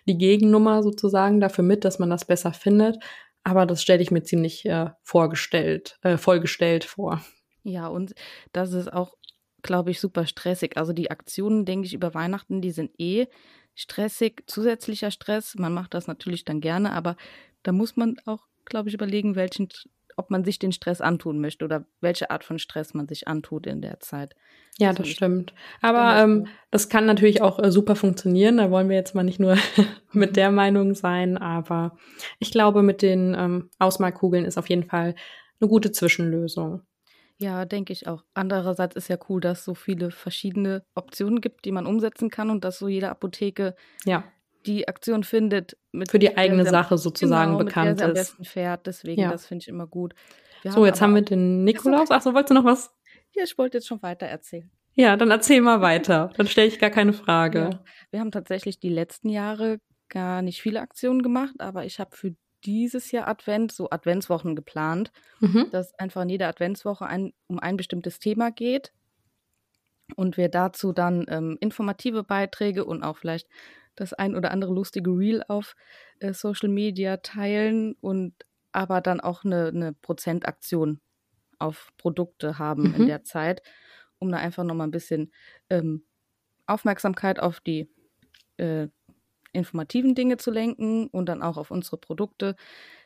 die 0.07 0.17
Gegennummer 0.17 0.83
sozusagen 0.83 1.39
dafür 1.39 1.63
mit, 1.63 1.83
dass 1.85 1.99
man 1.99 2.09
das 2.09 2.25
besser 2.25 2.53
findet. 2.53 2.97
Aber 3.43 3.65
das 3.65 3.81
stelle 3.81 4.01
ich 4.01 4.11
mir 4.11 4.23
ziemlich 4.23 4.65
äh, 4.65 4.89
vorgestellt, 5.03 5.97
äh, 6.01 6.17
vollgestellt 6.17 6.85
vor. 6.85 7.21
Ja, 7.67 7.87
und 7.87 8.15
das 8.53 8.71
ist 8.71 8.91
auch, 8.91 9.17
glaube 9.61 9.91
ich, 9.91 9.99
super 9.99 10.25
stressig. 10.25 10.77
Also 10.77 10.93
die 10.93 11.11
Aktionen, 11.11 11.65
denke 11.65 11.85
ich, 11.85 11.93
über 11.93 12.13
Weihnachten, 12.13 12.61
die 12.61 12.71
sind 12.71 12.91
eh 12.97 13.27
stressig, 13.75 14.43
zusätzlicher 14.47 15.11
Stress. 15.11 15.55
Man 15.55 15.73
macht 15.73 15.93
das 15.93 16.07
natürlich 16.07 16.45
dann 16.45 16.61
gerne, 16.61 16.93
aber 16.93 17.17
da 17.63 17.73
muss 17.73 17.97
man 17.97 18.15
auch, 18.25 18.45
glaube 18.63 18.87
ich, 18.87 18.95
überlegen, 18.95 19.35
welchen, 19.35 19.67
ob 20.15 20.29
man 20.29 20.45
sich 20.45 20.59
den 20.59 20.71
Stress 20.71 21.01
antun 21.01 21.41
möchte 21.41 21.65
oder 21.65 21.85
welche 21.99 22.31
Art 22.31 22.45
von 22.45 22.57
Stress 22.57 22.93
man 22.93 23.09
sich 23.09 23.27
antut 23.27 23.67
in 23.67 23.81
der 23.81 23.99
Zeit. 23.99 24.33
Ja, 24.79 24.89
das, 24.89 24.99
das 24.99 25.09
stimmt. 25.09 25.53
Aber 25.81 26.23
ähm, 26.23 26.47
das 26.71 26.87
kann 26.87 27.05
natürlich 27.05 27.41
auch 27.41 27.59
äh, 27.59 27.69
super 27.69 27.97
funktionieren. 27.97 28.57
Da 28.57 28.71
wollen 28.71 28.87
wir 28.87 28.95
jetzt 28.95 29.13
mal 29.13 29.23
nicht 29.23 29.41
nur 29.41 29.57
mit 30.13 30.29
mhm. 30.29 30.33
der 30.35 30.51
Meinung 30.51 30.95
sein, 30.95 31.37
aber 31.37 31.97
ich 32.39 32.51
glaube, 32.51 32.81
mit 32.81 33.01
den 33.01 33.35
ähm, 33.37 33.69
Ausmalkugeln 33.77 34.45
ist 34.45 34.57
auf 34.57 34.69
jeden 34.69 34.85
Fall 34.85 35.15
eine 35.59 35.67
gute 35.67 35.91
Zwischenlösung. 35.91 36.83
Ja, 37.39 37.65
denke 37.65 37.93
ich 37.93 38.07
auch. 38.07 38.23
Andererseits 38.33 38.95
ist 38.95 39.09
ja 39.09 39.17
cool, 39.29 39.41
dass 39.41 39.59
es 39.59 39.65
so 39.65 39.75
viele 39.75 40.11
verschiedene 40.11 40.83
Optionen 40.95 41.39
gibt, 41.39 41.65
die 41.65 41.71
man 41.71 41.85
umsetzen 41.85 42.29
kann 42.29 42.49
und 42.49 42.63
dass 42.63 42.79
so 42.79 42.87
jede 42.87 43.09
Apotheke 43.09 43.75
ja. 44.05 44.23
die 44.65 44.87
Aktion 44.87 45.23
findet. 45.23 45.77
Für 46.09 46.17
die 46.17 46.35
eigene 46.35 46.65
Sache 46.65 46.97
sozusagen 46.97 47.53
genau, 47.53 47.63
bekannt 47.63 47.89
mit 47.91 47.99
der 47.99 48.07
ist. 48.07 48.09
am 48.09 48.13
besten 48.15 48.45
fährt. 48.45 48.87
Deswegen, 48.87 49.21
ja. 49.21 49.31
das 49.31 49.45
finde 49.45 49.63
ich 49.63 49.67
immer 49.67 49.85
gut. 49.85 50.15
Wir 50.63 50.71
so, 50.71 50.77
haben 50.77 50.85
jetzt 50.85 51.01
haben 51.01 51.15
wir 51.15 51.21
den 51.21 51.63
Nikolaus. 51.63 52.09
Achso, 52.09 52.33
wolltest 52.33 52.49
du 52.49 52.55
noch 52.55 52.65
was? 52.65 52.91
Ja, 53.35 53.43
ich 53.43 53.57
wollte 53.57 53.77
jetzt 53.77 53.87
schon 53.87 54.01
weiter 54.01 54.25
erzählen. 54.25 54.71
Ja, 54.95 55.15
dann 55.15 55.29
erzähl 55.29 55.61
mal 55.61 55.81
weiter. 55.81 56.31
Dann 56.37 56.47
stelle 56.47 56.67
ich 56.67 56.79
gar 56.79 56.89
keine 56.89 57.13
Frage. 57.13 57.69
Ja. 57.71 57.83
Wir 58.09 58.19
haben 58.19 58.31
tatsächlich 58.31 58.79
die 58.79 58.89
letzten 58.89 59.29
Jahre 59.29 59.79
gar 60.09 60.41
nicht 60.41 60.59
viele 60.59 60.81
Aktionen 60.81 61.21
gemacht, 61.21 61.53
aber 61.59 61.85
ich 61.85 61.99
habe 61.99 62.15
für 62.15 62.33
dieses 62.67 63.11
Jahr 63.11 63.27
Advent 63.27 63.71
so 63.71 63.89
Adventswochen 63.89 64.55
geplant, 64.55 65.11
mhm. 65.39 65.67
dass 65.71 65.97
einfach 65.97 66.21
in 66.21 66.29
jeder 66.29 66.49
Adventswoche 66.49 67.05
ein, 67.07 67.33
um 67.47 67.59
ein 67.59 67.77
bestimmtes 67.77 68.19
Thema 68.19 68.51
geht 68.51 68.91
und 70.15 70.37
wir 70.37 70.49
dazu 70.49 70.91
dann 70.91 71.25
ähm, 71.29 71.57
informative 71.59 72.23
Beiträge 72.23 72.85
und 72.85 73.03
auch 73.03 73.17
vielleicht 73.17 73.47
das 73.95 74.13
ein 74.13 74.35
oder 74.35 74.51
andere 74.51 74.73
lustige 74.73 75.09
Reel 75.09 75.43
auf 75.47 75.75
äh, 76.19 76.33
Social 76.33 76.69
Media 76.69 77.17
teilen 77.17 77.95
und 78.01 78.33
aber 78.71 79.01
dann 79.01 79.19
auch 79.19 79.43
eine, 79.43 79.67
eine 79.67 79.93
Prozentaktion 79.93 80.99
auf 81.57 81.91
Produkte 81.97 82.59
haben 82.59 82.89
mhm. 82.89 82.95
in 82.95 83.07
der 83.07 83.23
Zeit, 83.23 83.63
um 84.19 84.31
da 84.31 84.37
einfach 84.37 84.63
nochmal 84.63 84.87
ein 84.87 84.91
bisschen 84.91 85.31
ähm, 85.69 86.03
Aufmerksamkeit 86.67 87.39
auf 87.39 87.59
die 87.59 87.89
äh, 88.57 88.89
informativen 89.53 90.15
Dinge 90.15 90.37
zu 90.37 90.51
lenken 90.51 91.07
und 91.07 91.27
dann 91.27 91.41
auch 91.41 91.57
auf 91.57 91.71
unsere 91.71 91.97
Produkte. 91.97 92.55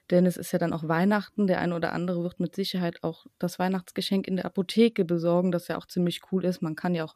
Denn 0.10 0.25
es 0.25 0.38
ist 0.38 0.51
ja 0.51 0.60
dann 0.60 0.74
auch 0.74 0.88
Weihnachten. 0.88 1.48
Der 1.48 1.60
eine 1.60 1.75
oder 1.75 1.93
andere 1.93 2.24
wird 2.24 2.39
mit 2.39 2.55
Sicherheit 2.55 3.03
auch 3.03 3.27
das 3.39 3.60
Weihnachtsgeschenk 3.60 4.27
in 4.27 4.36
der 4.36 4.45
Apotheke 4.45 5.05
besorgen, 5.05 5.51
das 5.51 5.67
ja 5.67 5.77
auch 5.77 5.86
ziemlich 5.86 6.21
cool 6.31 6.45
ist. 6.45 6.62
Man 6.62 6.75
kann 6.75 6.95
ja 6.95 7.05
auch 7.05 7.15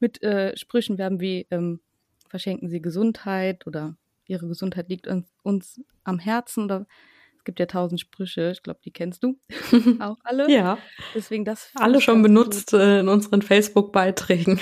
mit 0.00 0.22
äh, 0.22 0.56
Sprüchen 0.56 0.98
werben 0.98 1.20
wie 1.20 1.46
ähm, 1.50 1.80
verschenken 2.28 2.68
Sie 2.68 2.82
Gesundheit 2.82 3.66
oder 3.66 3.96
Ihre 4.26 4.46
Gesundheit 4.46 4.88
liegt 4.88 5.06
uns, 5.06 5.26
uns 5.42 5.80
am 6.04 6.18
Herzen 6.18 6.64
oder 6.64 6.86
es 7.38 7.44
gibt 7.44 7.60
ja 7.60 7.66
tausend 7.66 8.00
Sprüche, 8.00 8.50
ich 8.50 8.62
glaube, 8.62 8.80
die 8.84 8.90
kennst 8.90 9.24
du 9.24 9.38
auch 10.00 10.18
alle. 10.22 10.50
ja. 10.50 10.78
Deswegen 11.14 11.44
das. 11.44 11.70
Alle 11.74 12.00
schon 12.00 12.22
benutzt 12.22 12.74
äh, 12.74 13.00
in 13.00 13.08
unseren 13.08 13.42
Facebook-Beiträgen. 13.42 14.60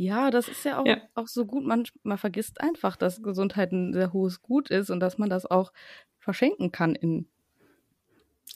Ja, 0.00 0.30
das 0.30 0.48
ist 0.48 0.64
ja 0.64 0.78
auch, 0.78 0.86
ja. 0.86 0.96
auch 1.14 1.28
so 1.28 1.44
gut. 1.44 1.62
Man, 1.62 1.84
man 2.04 2.16
vergisst 2.16 2.62
einfach, 2.62 2.96
dass 2.96 3.22
Gesundheit 3.22 3.70
ein 3.70 3.92
sehr 3.92 4.14
hohes 4.14 4.40
Gut 4.40 4.70
ist 4.70 4.88
und 4.88 4.98
dass 4.98 5.18
man 5.18 5.28
das 5.28 5.44
auch 5.44 5.74
verschenken 6.18 6.72
kann 6.72 6.94
in 6.94 7.28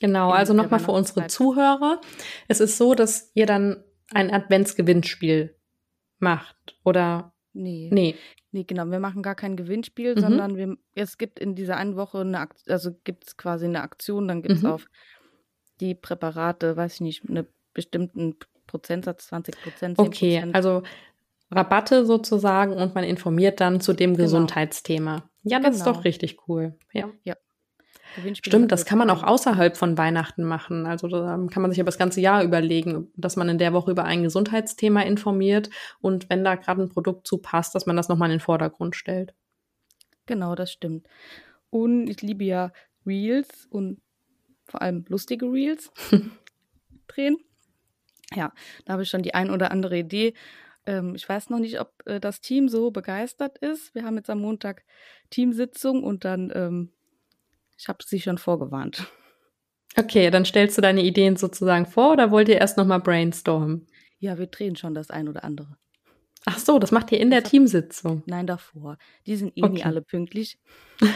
Genau, 0.01 0.31
in 0.31 0.37
also 0.37 0.55
nochmal 0.55 0.81
für 0.81 0.93
unsere 0.93 1.27
Zuhörer. 1.27 2.01
Es 2.49 2.61
ist 2.61 2.79
so, 2.79 2.95
dass 2.95 3.31
ihr 3.35 3.45
dann 3.45 3.85
ein 4.11 4.33
Adventsgewinnspiel 4.33 5.55
macht, 6.19 6.79
oder? 6.83 7.35
Nee. 7.53 7.91
Nee. 7.93 8.15
Nee, 8.51 8.65
genau. 8.65 8.87
Wir 8.87 8.99
machen 8.99 9.23
gar 9.23 9.35
kein 9.35 9.55
Gewinnspiel, 9.55 10.15
mhm. 10.15 10.21
sondern 10.21 10.57
wir, 10.57 10.79
es 10.95 11.19
gibt 11.19 11.39
in 11.39 11.55
dieser 11.55 11.77
einen 11.77 11.97
Woche 11.97 12.23
eine, 12.23 12.49
also 12.69 12.93
gibt 13.05 13.27
es 13.27 13.37
quasi 13.37 13.67
eine 13.67 13.83
Aktion, 13.83 14.29
dann 14.29 14.41
gibt 14.41 14.57
es 14.57 14.63
mhm. 14.63 14.71
auf 14.71 14.87
die 15.81 15.95
Präparate, 15.95 16.75
weiß 16.75 16.95
ich 16.95 17.01
nicht, 17.03 17.29
einen 17.29 17.47
bestimmten 17.75 18.37
Prozentsatz, 18.67 19.27
20 19.27 19.63
Prozent. 19.63 19.99
Okay, 19.99 20.43
also 20.55 20.83
Rabatte 21.51 22.07
sozusagen 22.07 22.75
und 22.75 22.95
man 22.95 23.05
informiert 23.05 23.61
dann 23.61 23.81
zu 23.81 23.93
dem 23.93 24.13
genau. 24.13 24.25
Gesundheitsthema. 24.25 25.29
Ja, 25.43 25.61
das 25.61 25.77
genau. 25.77 25.77
ist 25.77 25.87
doch 25.87 26.05
richtig 26.05 26.49
cool. 26.49 26.77
Ja. 26.93 27.11
ja. 27.23 27.37
Stimmt, 28.33 28.71
das 28.71 28.85
kann 28.85 28.99
man 28.99 29.11
auch 29.11 29.25
außerhalb 29.25 29.77
von 29.77 29.99
Weihnachten 29.99 30.45
machen. 30.45 30.87
Also 30.87 31.09
da 31.09 31.39
kann 31.51 31.63
man 31.63 31.71
sich 31.73 31.81
aber 31.81 31.87
das 31.87 31.99
ganze 31.99 32.21
Jahr 32.21 32.45
überlegen, 32.45 33.11
dass 33.17 33.37
man 33.37 33.49
in 33.49 33.59
der 33.59 33.73
Woche 33.73 33.91
über 33.91 34.05
ein 34.05 34.23
Gesundheitsthema 34.23 35.03
informiert 35.03 35.69
und 36.01 36.31
wenn 36.31 36.45
da 36.45 36.55
gerade 36.55 36.83
ein 36.83 36.89
Produkt 36.89 37.27
zu 37.27 37.39
passt, 37.39 37.75
dass 37.75 37.87
man 37.87 37.97
das 37.97 38.09
nochmal 38.09 38.29
in 38.31 38.37
den 38.37 38.41
Vordergrund 38.41 38.95
stellt. 38.95 39.35
Genau, 40.27 40.55
das 40.55 40.71
stimmt. 40.71 41.09
Und 41.71 42.09
ich 42.09 42.23
liebe 42.23 42.45
ja 42.45 42.73
Reels 43.05 43.67
und 43.69 44.01
vor 44.65 44.81
allem 44.81 45.05
lustige 45.09 45.47
Reels 45.47 45.91
drehen. 47.09 47.37
Ja, 48.35 48.53
da 48.85 48.95
habe 48.95 49.03
ich 49.03 49.11
schon 49.11 49.23
die 49.23 49.35
ein 49.35 49.51
oder 49.51 49.71
andere 49.71 49.99
Idee. 49.99 50.35
Ähm, 50.87 51.15
ich 51.15 51.29
weiß 51.29 51.51
noch 51.51 51.59
nicht, 51.59 51.81
ob 51.81 51.93
äh, 52.07 52.21
das 52.21 52.41
Team 52.41 52.69
so 52.69 52.91
begeistert 52.91 53.59
ist. 53.59 53.95
Wir 53.95 54.05
haben 54.05 54.17
jetzt 54.17 54.31
am 54.31 54.41
Montag 54.41 54.85
Teamsitzung 55.31 56.03
und 56.03 56.25
dann, 56.25 56.53
ähm, 56.55 56.93
ich 57.79 57.89
habe 57.89 58.05
sie 58.05 58.21
schon 58.21 58.39
vorgewarnt. 58.39 59.07
Okay, 59.97 60.31
dann 60.31 60.45
stellst 60.45 60.77
du 60.77 60.83
deine 60.83 61.03
Ideen 61.03 61.37
sozusagen 61.37 61.87
vor 61.87 62.13
oder 62.13 62.31
wollt 62.31 62.49
ihr 62.49 62.59
erst 62.59 62.77
nochmal 62.77 63.01
brainstormen? 63.01 63.87
Ja, 64.19 64.39
wir 64.39 64.47
drehen 64.47 64.77
schon 64.77 64.95
das 64.95 65.11
ein 65.11 65.29
oder 65.29 65.45
andere. 65.45 65.77
Ach 66.47 66.59
so, 66.59 66.79
das 66.79 66.91
macht 66.91 67.11
ihr 67.13 67.21
in 67.21 67.31
der 67.31 67.41
das 67.41 67.51
Teamsitzung? 67.51 68.23
Nein, 68.27 68.47
davor. 68.47 68.99
Die 69.27 69.37
sind 69.37 69.57
eh 69.57 69.63
okay. 69.63 69.73
nie 69.73 69.85
alle 69.85 70.03
pünktlich. 70.03 70.59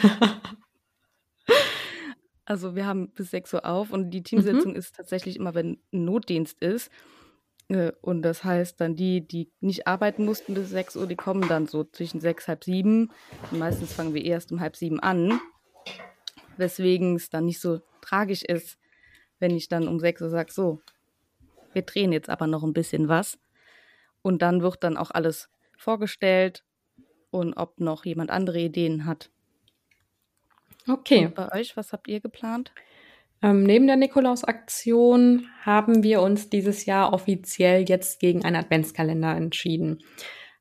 also 2.44 2.74
wir 2.74 2.86
haben 2.86 3.10
bis 3.10 3.30
6 3.30 3.54
Uhr 3.54 3.66
auf 3.66 3.92
und 3.92 4.10
die 4.10 4.22
Teamsitzung 4.22 4.72
mhm. 4.72 4.78
ist 4.78 4.96
tatsächlich 4.96 5.36
immer, 5.36 5.54
wenn 5.54 5.80
ein 5.92 6.04
Notdienst 6.04 6.62
ist. 6.62 6.90
Äh, 7.68 7.92
und 8.00 8.22
das 8.22 8.44
heißt 8.44 8.80
dann 8.80 8.96
die, 8.96 9.26
die 9.26 9.50
nicht 9.60 9.86
arbeiten 9.86 10.24
mussten 10.24 10.54
bis 10.54 10.70
6 10.70 10.96
Uhr, 10.96 11.06
die 11.06 11.16
kommen 11.16 11.48
dann 11.48 11.66
so 11.66 11.84
zwischen 11.84 12.20
6, 12.20 12.48
halb 12.48 12.64
7. 12.64 13.10
Und 13.50 13.58
meistens 13.58 13.92
fangen 13.92 14.14
wir 14.14 14.24
erst 14.24 14.52
um 14.52 14.60
halb 14.60 14.76
7 14.76 15.00
an. 15.00 15.40
Weswegen 16.56 17.14
es 17.16 17.30
dann 17.30 17.44
nicht 17.44 17.60
so 17.60 17.80
tragisch 18.00 18.42
ist, 18.42 18.78
wenn 19.38 19.54
ich 19.54 19.68
dann 19.68 19.86
um 19.86 20.00
6 20.00 20.22
Uhr 20.22 20.30
sage, 20.30 20.52
so, 20.52 20.80
wir 21.72 21.82
drehen 21.82 22.12
jetzt 22.12 22.30
aber 22.30 22.46
noch 22.46 22.64
ein 22.64 22.72
bisschen 22.72 23.08
was. 23.08 23.38
Und 24.22 24.42
dann 24.42 24.62
wird 24.62 24.82
dann 24.82 24.96
auch 24.96 25.10
alles 25.10 25.48
vorgestellt 25.76 26.64
und 27.30 27.54
ob 27.54 27.78
noch 27.78 28.04
jemand 28.04 28.30
andere 28.30 28.58
Ideen 28.58 29.04
hat. 29.04 29.30
Okay. 30.88 31.26
Und 31.26 31.34
bei 31.34 31.52
euch, 31.52 31.76
was 31.76 31.92
habt 31.92 32.08
ihr 32.08 32.20
geplant? 32.20 32.72
Ähm, 33.42 33.62
neben 33.62 33.86
der 33.86 33.96
Nikolaus-Aktion 33.96 35.46
haben 35.62 36.02
wir 36.02 36.22
uns 36.22 36.50
dieses 36.50 36.86
Jahr 36.86 37.12
offiziell 37.12 37.88
jetzt 37.88 38.20
gegen 38.20 38.44
einen 38.44 38.56
Adventskalender 38.56 39.36
entschieden. 39.36 40.00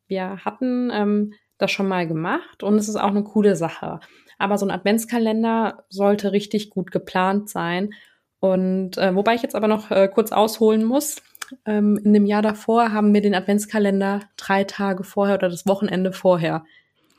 Wir 0.08 0.46
hatten 0.46 0.92
ähm, 0.94 1.34
das 1.58 1.72
schon 1.72 1.88
mal 1.88 2.08
gemacht 2.08 2.64
und 2.64 2.76
es 2.76 2.88
ist 2.88 2.96
auch 2.96 3.10
eine 3.10 3.24
coole 3.24 3.56
Sache. 3.56 4.00
Aber 4.38 4.58
so 4.58 4.66
ein 4.66 4.72
Adventskalender 4.72 5.86
sollte 5.90 6.32
richtig 6.32 6.70
gut 6.70 6.92
geplant 6.92 7.50
sein. 7.50 7.94
Und 8.40 8.98
äh, 8.98 9.16
wobei 9.16 9.34
ich 9.34 9.42
jetzt 9.42 9.56
aber 9.56 9.68
noch 9.68 9.90
äh, 9.90 10.08
kurz 10.08 10.32
ausholen 10.32 10.84
muss, 10.84 11.24
ähm, 11.66 12.00
in 12.04 12.14
dem 12.14 12.26
Jahr 12.26 12.42
davor 12.42 12.92
haben 12.92 13.14
wir 13.14 13.22
den 13.22 13.34
Adventskalender 13.34 14.22
drei 14.36 14.64
Tage 14.64 15.04
vorher 15.04 15.36
oder 15.36 15.50
das 15.50 15.66
Wochenende 15.66 16.12
vorher 16.12 16.66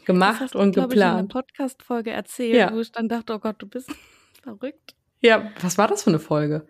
gemacht 0.04 0.40
das 0.40 0.40
hast 0.40 0.56
und 0.56 0.76
du, 0.76 0.82
geplant. 0.82 0.92
Ich, 0.94 1.02
in 1.02 1.18
einer 1.18 1.28
Podcast-Folge 1.28 2.10
erzählt, 2.10 2.54
ja. 2.54 2.72
wo 2.72 2.78
ich 2.78 2.92
dann 2.92 3.08
dachte, 3.08 3.34
oh 3.34 3.38
Gott, 3.38 3.56
du 3.58 3.66
bist 3.66 3.90
verrückt. 4.42 4.94
Ja, 5.20 5.50
was 5.60 5.78
war 5.78 5.88
das 5.88 6.02
für 6.02 6.10
eine 6.10 6.18
Folge? 6.18 6.66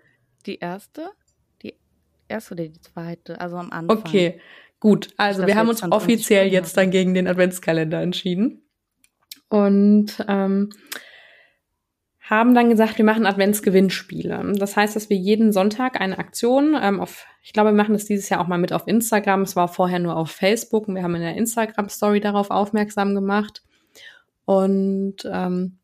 Die 0.46 0.58
erste? 0.58 1.10
Die 1.62 1.74
erste 2.28 2.54
oder 2.54 2.68
die 2.68 2.80
zweite? 2.80 3.40
Also 3.40 3.56
am 3.56 3.70
Anfang. 3.70 3.98
Okay, 3.98 4.40
gut. 4.80 5.10
Also 5.16 5.46
wir 5.46 5.56
haben 5.56 5.68
uns 5.68 5.82
offiziell 5.82 6.48
jetzt 6.48 6.76
dann 6.76 6.90
gegen 6.90 7.14
den 7.14 7.26
Adventskalender 7.26 8.00
entschieden. 8.00 8.62
Und 9.48 10.24
ähm, 10.28 10.70
haben 12.28 12.54
dann 12.54 12.68
gesagt, 12.68 12.98
wir 12.98 13.06
machen 13.06 13.24
Adventsgewinnspiele. 13.24 14.52
Das 14.56 14.76
heißt, 14.76 14.94
dass 14.94 15.08
wir 15.08 15.16
jeden 15.16 15.50
Sonntag 15.50 15.98
eine 15.98 16.18
Aktion 16.18 16.76
ähm, 16.80 17.00
auf, 17.00 17.26
ich 17.42 17.54
glaube, 17.54 17.70
wir 17.70 17.76
machen 17.76 17.94
das 17.94 18.04
dieses 18.04 18.28
Jahr 18.28 18.40
auch 18.40 18.48
mal 18.48 18.58
mit 18.58 18.72
auf 18.72 18.86
Instagram. 18.86 19.42
Es 19.42 19.56
war 19.56 19.68
vorher 19.68 19.98
nur 19.98 20.16
auf 20.16 20.30
Facebook 20.30 20.88
und 20.88 20.94
wir 20.94 21.02
haben 21.02 21.14
in 21.14 21.22
der 21.22 21.36
Instagram-Story 21.36 22.20
darauf 22.20 22.50
aufmerksam 22.50 23.14
gemacht 23.14 23.62
und 24.44 25.16
ähm, 25.24 25.77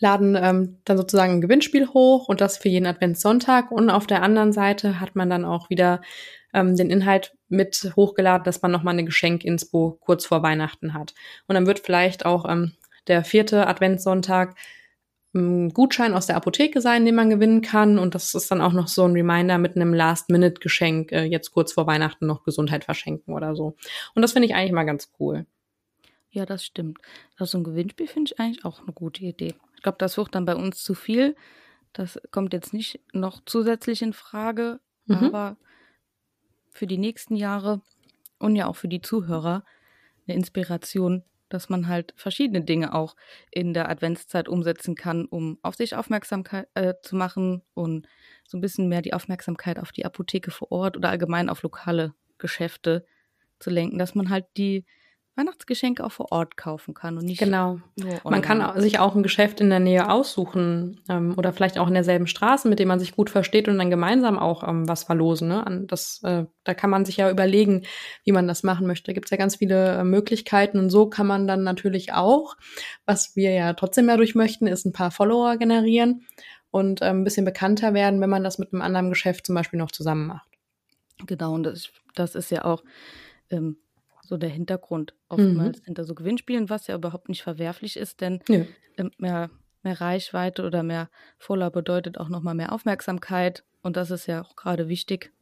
laden 0.00 0.36
ähm, 0.36 0.78
dann 0.84 0.96
sozusagen 0.96 1.34
ein 1.34 1.40
Gewinnspiel 1.40 1.88
hoch 1.88 2.28
und 2.28 2.40
das 2.40 2.58
für 2.58 2.68
jeden 2.68 2.86
Adventssonntag. 2.86 3.70
Und 3.70 3.90
auf 3.90 4.06
der 4.06 4.22
anderen 4.22 4.52
Seite 4.52 5.00
hat 5.00 5.14
man 5.14 5.30
dann 5.30 5.44
auch 5.44 5.70
wieder 5.70 6.00
ähm, 6.52 6.76
den 6.76 6.90
Inhalt 6.90 7.36
mit 7.48 7.92
hochgeladen, 7.96 8.44
dass 8.44 8.62
man 8.62 8.72
nochmal 8.72 8.94
eine 8.94 9.04
Geschenk-Inspo 9.04 9.98
kurz 10.00 10.24
vor 10.26 10.42
Weihnachten 10.42 10.94
hat. 10.94 11.14
Und 11.46 11.54
dann 11.54 11.66
wird 11.66 11.80
vielleicht 11.80 12.26
auch 12.26 12.48
ähm, 12.48 12.72
der 13.06 13.24
vierte 13.24 13.66
Adventssonntag 13.66 14.56
Gutschein 15.32 16.12
aus 16.12 16.26
der 16.26 16.36
Apotheke 16.36 16.80
sein, 16.80 17.04
den 17.04 17.14
man 17.14 17.30
gewinnen 17.30 17.60
kann. 17.60 18.00
Und 18.00 18.16
das 18.16 18.34
ist 18.34 18.50
dann 18.50 18.60
auch 18.60 18.72
noch 18.72 18.88
so 18.88 19.04
ein 19.04 19.12
Reminder 19.12 19.58
mit 19.58 19.76
einem 19.76 19.94
Last-Minute-Geschenk, 19.94 21.12
äh, 21.12 21.22
jetzt 21.22 21.52
kurz 21.52 21.72
vor 21.72 21.86
Weihnachten 21.86 22.26
noch 22.26 22.42
Gesundheit 22.42 22.84
verschenken 22.84 23.32
oder 23.34 23.54
so. 23.54 23.76
Und 24.14 24.22
das 24.22 24.32
finde 24.32 24.46
ich 24.46 24.54
eigentlich 24.54 24.72
mal 24.72 24.84
ganz 24.84 25.12
cool. 25.20 25.46
Ja, 26.32 26.46
das 26.46 26.64
stimmt. 26.64 26.98
Also 27.36 27.58
ein 27.58 27.64
Gewinnspiel 27.64 28.08
finde 28.08 28.32
ich 28.32 28.40
eigentlich 28.40 28.64
auch 28.64 28.80
eine 28.80 28.92
gute 28.92 29.24
Idee. 29.24 29.54
Ich 29.80 29.82
glaube, 29.82 29.96
das 29.96 30.18
wird 30.18 30.34
dann 30.34 30.44
bei 30.44 30.54
uns 30.54 30.82
zu 30.82 30.92
viel. 30.94 31.34
Das 31.94 32.20
kommt 32.32 32.52
jetzt 32.52 32.74
nicht 32.74 33.00
noch 33.14 33.40
zusätzlich 33.46 34.02
in 34.02 34.12
Frage, 34.12 34.78
mhm. 35.06 35.16
aber 35.16 35.56
für 36.68 36.86
die 36.86 36.98
nächsten 36.98 37.34
Jahre 37.34 37.80
und 38.38 38.56
ja 38.56 38.66
auch 38.66 38.76
für 38.76 38.88
die 38.88 39.00
Zuhörer 39.00 39.64
eine 40.26 40.36
Inspiration, 40.36 41.24
dass 41.48 41.70
man 41.70 41.88
halt 41.88 42.12
verschiedene 42.14 42.60
Dinge 42.60 42.92
auch 42.92 43.16
in 43.50 43.72
der 43.72 43.88
Adventszeit 43.88 44.50
umsetzen 44.50 44.96
kann, 44.96 45.24
um 45.24 45.58
auf 45.62 45.76
sich 45.76 45.96
aufmerksam 45.96 46.44
äh, 46.74 46.92
zu 47.00 47.16
machen 47.16 47.62
und 47.72 48.06
so 48.46 48.58
ein 48.58 48.60
bisschen 48.60 48.86
mehr 48.86 49.00
die 49.00 49.14
Aufmerksamkeit 49.14 49.78
auf 49.78 49.92
die 49.92 50.04
Apotheke 50.04 50.50
vor 50.50 50.70
Ort 50.70 50.98
oder 50.98 51.08
allgemein 51.08 51.48
auf 51.48 51.62
lokale 51.62 52.12
Geschäfte 52.36 53.06
zu 53.58 53.70
lenken, 53.70 53.96
dass 53.96 54.14
man 54.14 54.28
halt 54.28 54.44
die 54.58 54.84
Weihnachtsgeschenke 55.40 56.04
auch 56.04 56.12
vor 56.12 56.32
Ort 56.32 56.56
kaufen 56.56 56.92
kann 56.94 57.16
und 57.16 57.24
nicht 57.24 57.38
genau. 57.38 57.80
Man 58.24 58.42
kann 58.42 58.80
sich 58.80 58.98
auch 58.98 59.14
ein 59.14 59.22
Geschäft 59.22 59.60
in 59.60 59.70
der 59.70 59.80
Nähe 59.80 60.10
aussuchen 60.10 61.00
ähm, 61.08 61.34
oder 61.36 61.52
vielleicht 61.52 61.78
auch 61.78 61.88
in 61.88 61.94
derselben 61.94 62.26
Straße, 62.26 62.68
mit 62.68 62.78
dem 62.78 62.88
man 62.88 63.00
sich 63.00 63.16
gut 63.16 63.30
versteht 63.30 63.68
und 63.68 63.78
dann 63.78 63.90
gemeinsam 63.90 64.38
auch 64.38 64.66
ähm, 64.66 64.86
was 64.86 65.04
verlosen. 65.04 65.48
Ne? 65.48 65.84
Das, 65.88 66.20
äh, 66.22 66.44
da 66.64 66.74
kann 66.74 66.90
man 66.90 67.04
sich 67.04 67.16
ja 67.16 67.30
überlegen, 67.30 67.84
wie 68.24 68.32
man 68.32 68.46
das 68.46 68.62
machen 68.62 68.86
möchte. 68.86 69.06
Da 69.06 69.12
gibt 69.12 69.26
es 69.26 69.30
ja 69.30 69.36
ganz 69.36 69.56
viele 69.56 69.98
äh, 69.98 70.04
Möglichkeiten 70.04 70.78
und 70.78 70.90
so 70.90 71.08
kann 71.08 71.26
man 71.26 71.46
dann 71.46 71.62
natürlich 71.62 72.12
auch, 72.12 72.56
was 73.06 73.34
wir 73.34 73.52
ja 73.52 73.72
trotzdem 73.72 74.06
dadurch 74.06 74.34
möchten, 74.34 74.66
ist 74.66 74.84
ein 74.84 74.92
paar 74.92 75.10
Follower 75.10 75.56
generieren 75.56 76.26
und 76.70 77.00
äh, 77.00 77.06
ein 77.06 77.24
bisschen 77.24 77.44
bekannter 77.44 77.94
werden, 77.94 78.20
wenn 78.20 78.30
man 78.30 78.44
das 78.44 78.58
mit 78.58 78.72
einem 78.72 78.82
anderen 78.82 79.08
Geschäft 79.08 79.46
zum 79.46 79.54
Beispiel 79.54 79.78
noch 79.78 79.90
zusammen 79.90 80.26
macht. 80.26 80.48
Genau, 81.26 81.54
und 81.54 81.64
das, 81.64 81.90
das 82.14 82.34
ist 82.34 82.50
ja 82.50 82.64
auch 82.64 82.82
ähm, 83.50 83.76
so 84.30 84.36
der 84.36 84.48
Hintergrund 84.48 85.12
oftmals 85.28 85.80
mhm. 85.80 85.84
hinter 85.86 86.04
so 86.04 86.14
Gewinnspielen, 86.14 86.70
was 86.70 86.86
ja 86.86 86.94
überhaupt 86.94 87.28
nicht 87.28 87.42
verwerflich 87.42 87.96
ist, 87.96 88.20
denn 88.20 88.40
ja. 88.48 88.64
Ähm, 88.96 89.10
mehr, 89.18 89.50
mehr 89.82 90.00
Reichweite 90.00 90.64
oder 90.64 90.82
mehr 90.84 91.10
Follower 91.36 91.70
bedeutet 91.70 92.16
auch 92.18 92.28
nochmal 92.28 92.54
mehr 92.54 92.72
Aufmerksamkeit 92.72 93.64
und 93.82 93.96
das 93.96 94.12
ist 94.12 94.26
ja 94.26 94.42
auch 94.42 94.54
gerade 94.54 94.88
wichtig 94.88 95.32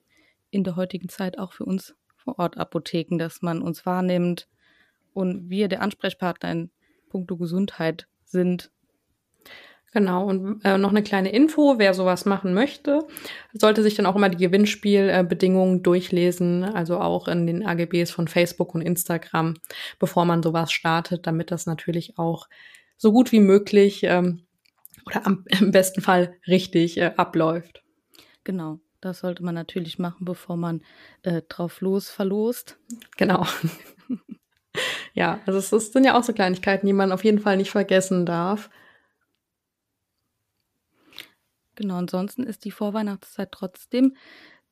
in 0.51 0.65
der 0.65 0.77
heutigen 0.77 1.11
Zeit 1.11 1.39
auch 1.39 1.53
für 1.53 1.67
uns 1.67 1.95
vor 2.17 2.39
Ort 2.39 2.57
Apotheken, 2.57 3.19
dass 3.19 3.43
man 3.43 3.61
uns 3.61 3.85
wahrnimmt 3.85 4.49
und 5.13 5.51
wir 5.51 5.69
der 5.69 5.83
Ansprechpartner 5.83 6.51
in 6.51 6.71
puncto 7.11 7.37
Gesundheit 7.37 8.09
sind 8.25 8.71
Genau, 9.93 10.27
und 10.27 10.63
äh, 10.65 10.77
noch 10.77 10.91
eine 10.91 11.03
kleine 11.03 11.33
Info, 11.33 11.79
wer 11.79 11.95
sowas 11.95 12.27
machen 12.27 12.53
möchte, 12.53 13.07
sollte 13.55 13.83
sich 13.83 13.95
dann 13.95 14.05
auch 14.05 14.17
immer 14.17 14.29
die 14.29 14.45
Gewinnspielbedingungen 14.45 15.79
äh, 15.79 15.83
durchlesen, 15.83 16.63
also 16.63 17.01
auch 17.01 17.27
in 17.27 17.47
den 17.47 17.67
AGBs 17.67 18.11
von 18.11 18.29
Facebook 18.29 18.75
und 18.75 18.83
Instagram, 18.83 19.55
bevor 19.99 20.27
man 20.27 20.43
sowas 20.43 20.73
startet, 20.73 21.27
damit 21.27 21.51
das 21.51 21.65
natürlich 21.65 22.19
auch 22.19 22.49
so 22.99 23.13
gut 23.13 23.33
wie 23.33 23.41
möglich 23.41 24.03
ähm, 24.05 24.43
oder 25.07 25.27
am, 25.27 25.45
im 25.61 25.71
besten 25.71 26.03
Fall 26.03 26.37
richtig 26.47 26.99
äh, 26.99 27.13
abläuft. 27.17 27.83
Genau, 28.45 28.81
das 29.01 29.21
sollte 29.21 29.43
man 29.43 29.55
natürlich 29.55 29.99
machen, 29.99 30.27
bevor 30.27 30.59
man 30.59 30.83
äh, 31.23 31.41
drauf 31.49 31.81
los 31.81 32.11
verlost. 32.11 32.79
Genau. 33.17 33.47
ja, 35.15 35.41
also 35.47 35.59
es, 35.59 35.73
es 35.73 35.93
sind 35.93 36.05
ja 36.05 36.19
auch 36.19 36.25
so 36.25 36.35
Kleinigkeiten, 36.35 36.87
die 36.87 36.93
man 36.93 37.11
auf 37.11 37.25
jeden 37.25 37.39
Fall 37.39 37.57
nicht 37.57 37.71
vergessen 37.71 38.27
darf. 38.27 38.69
Genau, 41.79 41.95
ansonsten 41.95 42.43
ist 42.43 42.65
die 42.65 42.73
Vorweihnachtszeit 42.73 43.53
trotzdem 43.53 44.17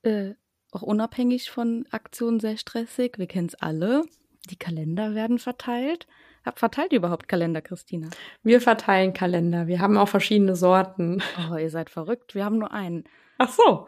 äh, 0.02 0.32
auch 0.72 0.82
unabhängig 0.82 1.52
von 1.52 1.86
Aktionen 1.92 2.40
sehr 2.40 2.56
stressig. 2.56 3.16
Wir 3.16 3.28
kennen 3.28 3.46
es 3.46 3.54
alle. 3.54 4.02
Die 4.50 4.56
Kalender 4.56 5.14
werden 5.14 5.38
verteilt. 5.38 6.08
Verteilt 6.56 6.92
ihr 6.92 6.98
überhaupt 6.98 7.28
Kalender, 7.28 7.62
Christina? 7.62 8.10
Wir 8.42 8.60
verteilen 8.60 9.12
Kalender. 9.12 9.68
Wir 9.68 9.80
haben 9.80 9.96
auch 9.98 10.08
verschiedene 10.08 10.56
Sorten. 10.56 11.22
Oh, 11.48 11.54
ihr 11.54 11.70
seid 11.70 11.90
verrückt. 11.90 12.34
Wir 12.34 12.44
haben 12.44 12.58
nur 12.58 12.72
einen. 12.72 13.04
Ach 13.38 13.52
so. 13.52 13.86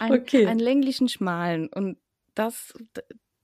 Ein, 0.00 0.12
okay. 0.14 0.44
Einen 0.46 0.58
länglichen, 0.58 1.08
schmalen. 1.08 1.68
Und 1.68 1.96
das, 2.34 2.74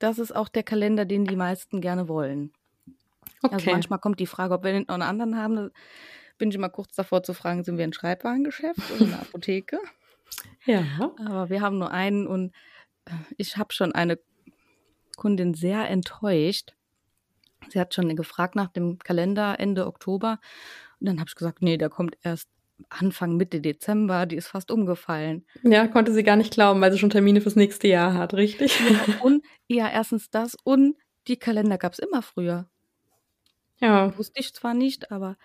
das 0.01 0.19
ist 0.19 0.35
auch 0.35 0.49
der 0.49 0.65
Kalender, 0.65 1.05
den 1.05 1.25
die 1.25 1.37
meisten 1.37 1.81
gerne 1.81 2.09
wollen. 2.09 2.53
Also 3.43 3.47
okay. 3.47 3.55
Also 3.55 3.71
manchmal 3.71 4.01
kommt 4.01 4.19
die 4.19 4.27
Frage, 4.27 4.55
ob 4.55 4.65
wir 4.65 4.73
noch 4.81 4.89
einen 4.89 5.03
anderen 5.03 5.37
haben 5.37 5.71
bin 6.39 6.51
ich 6.51 6.55
immer 6.55 6.69
kurz 6.69 6.95
davor 6.95 7.23
zu 7.23 7.35
fragen, 7.35 7.65
sind 7.65 7.79
wir 7.79 7.85
ein 7.85 7.93
Schreibwarengeschäft 7.93 8.91
oder 8.95 9.07
eine 9.07 9.21
Apotheke? 9.21 9.79
ja. 10.65 11.13
Aber 11.19 11.51
wir 11.51 11.61
haben 11.61 11.79
nur 11.79 11.91
einen 11.91 12.27
und 12.27 12.53
äh, 13.05 13.13
ich 13.37 13.57
habe 13.57 13.73
schon 13.73 13.93
eine 13.93 14.19
Kundin 15.17 15.55
sehr 15.55 15.89
enttäuscht. 15.89 16.75
Sie 17.69 17.81
hat 17.81 17.95
schon 17.95 18.15
gefragt 18.17 18.57
nach 18.57 18.69
dem 18.69 18.99
Kalender 18.99 19.59
Ende 19.59 19.87
Oktober 19.87 20.39
und 21.01 21.07
dann 21.07 21.19
habe 21.19 21.29
ich 21.29 21.35
gesagt, 21.35 21.63
nee, 21.63 21.77
der 21.77 21.89
kommt 21.89 22.17
erst 22.23 22.49
Anfang 22.89 23.37
Mitte 23.37 23.61
Dezember, 23.61 24.27
die 24.27 24.37
ist 24.37 24.49
fast 24.49 24.71
umgefallen. 24.71 25.47
Ja, 25.63 25.87
konnte 25.87 26.13
sie 26.13 26.25
gar 26.25 26.37
nicht 26.37 26.53
glauben, 26.53 26.81
weil 26.81 26.93
sie 26.93 26.99
schon 26.99 27.11
Termine 27.11 27.41
fürs 27.41 27.57
nächste 27.57 27.89
Jahr 27.89 28.15
hat, 28.15 28.35
richtig? 28.35 28.79
Ja, 28.81 29.21
und 29.23 29.45
ja, 29.69 29.89
erstens 29.91 30.31
das 30.31 30.57
und 30.65 30.97
die 31.29 31.37
Kalender 31.37 31.79
gab 31.79 31.93
es 31.93 32.01
immer 32.01 32.21
früher. 32.21 32.69
Ja. 33.81 34.17
Wusste 34.17 34.41
ich 34.41 34.55
zwar 34.55 34.75
nicht, 34.75 35.11
aber. 35.11 35.37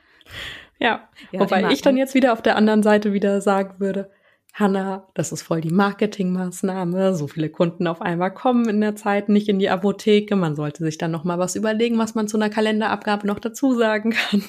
Ja, 0.79 1.09
ja 1.31 1.39
wobei 1.39 1.71
ich 1.71 1.81
dann 1.81 1.98
jetzt 1.98 2.13
wieder 2.13 2.33
auf 2.33 2.41
der 2.41 2.55
anderen 2.55 2.83
Seite 2.83 3.13
wieder 3.13 3.41
sagen 3.41 3.79
würde, 3.79 4.12
Hanna, 4.53 5.07
das 5.13 5.31
ist 5.31 5.43
voll 5.43 5.62
die 5.62 5.71
Marketingmaßnahme. 5.71 7.15
So 7.15 7.27
viele 7.27 7.50
Kunden 7.50 7.88
auf 7.88 8.01
einmal 8.01 8.33
kommen 8.33 8.67
in 8.67 8.81
der 8.81 8.95
Zeit 8.95 9.29
nicht 9.29 9.48
in 9.48 9.59
die 9.59 9.69
Apotheke. 9.69 10.36
Man 10.36 10.55
sollte 10.55 10.83
sich 10.83 10.98
dann 10.98 11.12
noch 11.12 11.24
mal 11.24 11.39
was 11.39 11.55
überlegen, 11.55 11.98
was 11.98 12.15
man 12.15 12.27
zu 12.27 12.38
einer 12.38 12.50
Kalenderabgabe 12.50 13.27
noch 13.27 13.39
dazu 13.39 13.74
sagen 13.74 14.12
kann. 14.12 14.43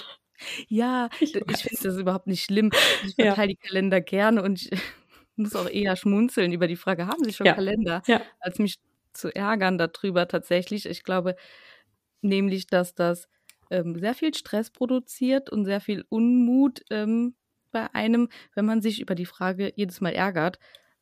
Ja, 0.68 1.10
ich, 1.20 1.34
ich 1.34 1.62
finde 1.62 1.82
das 1.82 1.96
überhaupt 1.96 2.26
nicht 2.26 2.44
schlimm. 2.44 2.70
Ich 3.06 3.14
verteile 3.14 3.52
ja. 3.52 3.56
die 3.56 3.56
Kalender 3.56 4.00
gerne 4.00 4.42
und 4.42 4.62
ich 4.62 4.70
muss 5.36 5.54
auch 5.54 5.68
eher 5.68 5.96
schmunzeln 5.96 6.52
über 6.52 6.66
die 6.66 6.76
Frage, 6.76 7.06
haben 7.06 7.22
Sie 7.24 7.32
schon 7.32 7.46
ja. 7.46 7.52
Kalender? 7.52 8.02
Ja. 8.06 8.22
Als 8.40 8.58
mich 8.58 8.76
zu 9.12 9.34
ärgern 9.34 9.78
darüber 9.78 10.28
tatsächlich. 10.28 10.86
Ich 10.86 11.02
glaube 11.02 11.36
nämlich, 12.22 12.66
dass 12.66 12.94
das 12.94 13.28
ähm, 13.70 13.98
sehr 13.98 14.14
viel 14.14 14.34
Stress 14.34 14.70
produziert 14.70 15.50
und 15.50 15.64
sehr 15.64 15.80
viel 15.80 16.04
Unmut 16.08 16.82
ähm, 16.90 17.34
bei 17.72 17.92
einem, 17.94 18.28
wenn 18.54 18.66
man 18.66 18.82
sich 18.82 19.00
über 19.00 19.14
die 19.14 19.26
Frage 19.26 19.72
jedes 19.76 20.00
Mal 20.00 20.12
ärgert, 20.12 20.58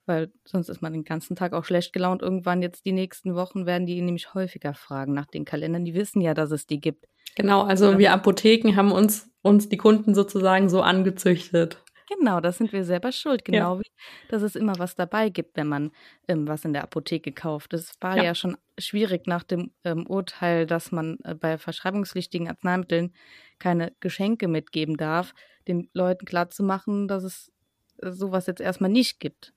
weil 0.06 0.32
sonst 0.44 0.68
ist 0.68 0.82
man 0.82 0.92
den 0.92 1.04
ganzen 1.04 1.36
Tag 1.36 1.52
auch 1.52 1.64
schlecht 1.64 1.92
gelaunt. 1.92 2.22
Irgendwann 2.22 2.62
jetzt 2.62 2.84
die 2.84 2.92
nächsten 2.92 3.34
Wochen 3.34 3.66
werden 3.66 3.86
die 3.86 4.00
nämlich 4.00 4.34
häufiger 4.34 4.74
fragen 4.74 5.12
nach 5.12 5.26
den 5.26 5.44
Kalendern. 5.44 5.84
Die 5.84 5.94
wissen 5.94 6.20
ja, 6.20 6.34
dass 6.34 6.50
es 6.50 6.66
die 6.66 6.80
gibt. 6.80 7.06
Genau, 7.36 7.62
also 7.62 7.98
wir 7.98 8.12
Apotheken 8.12 8.74
haben 8.74 8.90
uns, 8.90 9.30
uns 9.42 9.68
die 9.68 9.76
Kunden 9.76 10.14
sozusagen 10.14 10.68
so 10.68 10.82
angezüchtet. 10.82 11.84
Genau, 12.08 12.40
das 12.40 12.58
sind 12.58 12.72
wir 12.72 12.84
selber 12.84 13.12
schuld. 13.12 13.44
Genau 13.44 13.74
ja. 13.74 13.80
wie, 13.80 13.90
dass 14.28 14.42
es 14.42 14.56
immer 14.56 14.78
was 14.78 14.94
dabei 14.94 15.28
gibt, 15.28 15.56
wenn 15.56 15.68
man 15.68 15.90
ähm, 16.26 16.48
was 16.48 16.64
in 16.64 16.72
der 16.72 16.82
Apotheke 16.84 17.32
kauft. 17.32 17.72
Das 17.72 17.92
war 18.00 18.16
ja, 18.16 18.24
ja 18.24 18.34
schon 18.34 18.56
schwierig 18.78 19.26
nach 19.26 19.42
dem 19.42 19.72
ähm, 19.84 20.06
Urteil, 20.06 20.66
dass 20.66 20.90
man 20.90 21.18
äh, 21.24 21.34
bei 21.34 21.58
verschreibungspflichtigen 21.58 22.48
Arzneimitteln 22.48 23.12
keine 23.58 23.92
Geschenke 24.00 24.48
mitgeben 24.48 24.96
darf, 24.96 25.34
den 25.66 25.90
Leuten 25.92 26.24
klarzumachen, 26.24 27.08
dass 27.08 27.24
es 27.24 27.52
äh, 27.98 28.10
sowas 28.10 28.46
jetzt 28.46 28.60
erstmal 28.60 28.90
nicht 28.90 29.20
gibt. 29.20 29.52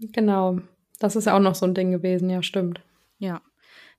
Genau, 0.00 0.58
das 0.98 1.14
ist 1.14 1.26
ja 1.26 1.36
auch 1.36 1.40
noch 1.40 1.54
so 1.54 1.66
ein 1.66 1.74
Ding 1.74 1.92
gewesen, 1.92 2.28
ja, 2.28 2.42
stimmt. 2.42 2.80
Ja, 3.18 3.40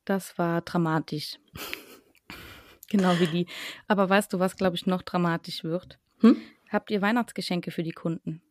das 0.03 0.37
war 0.37 0.61
dramatisch. 0.61 1.39
genau 2.89 3.19
wie 3.19 3.27
die. 3.27 3.47
Aber 3.87 4.09
weißt 4.09 4.33
du, 4.33 4.39
was, 4.39 4.57
glaube 4.57 4.75
ich, 4.75 4.85
noch 4.85 5.01
dramatisch 5.01 5.63
wird? 5.63 5.97
Hm? 6.19 6.37
Habt 6.73 6.89
ihr 6.89 7.03
Weihnachtsgeschenke 7.03 7.69
für 7.69 7.83
die 7.83 7.91
Kunden? 7.91 8.41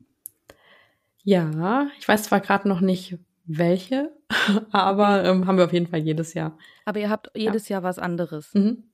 Ja, 1.24 1.88
ich 1.98 2.06
weiß 2.06 2.24
zwar 2.24 2.40
gerade 2.40 2.68
noch 2.68 2.80
nicht 2.80 3.18
welche, 3.44 4.12
aber 4.70 5.24
ähm, 5.24 5.46
haben 5.46 5.58
wir 5.58 5.64
auf 5.64 5.72
jeden 5.72 5.88
Fall 5.88 6.00
jedes 6.00 6.32
Jahr. 6.34 6.56
Aber 6.84 7.00
ihr 7.00 7.10
habt 7.10 7.30
jedes 7.34 7.68
ja. 7.68 7.76
Jahr 7.76 7.82
was 7.82 7.98
anderes. 7.98 8.54
Mhm. 8.54 8.84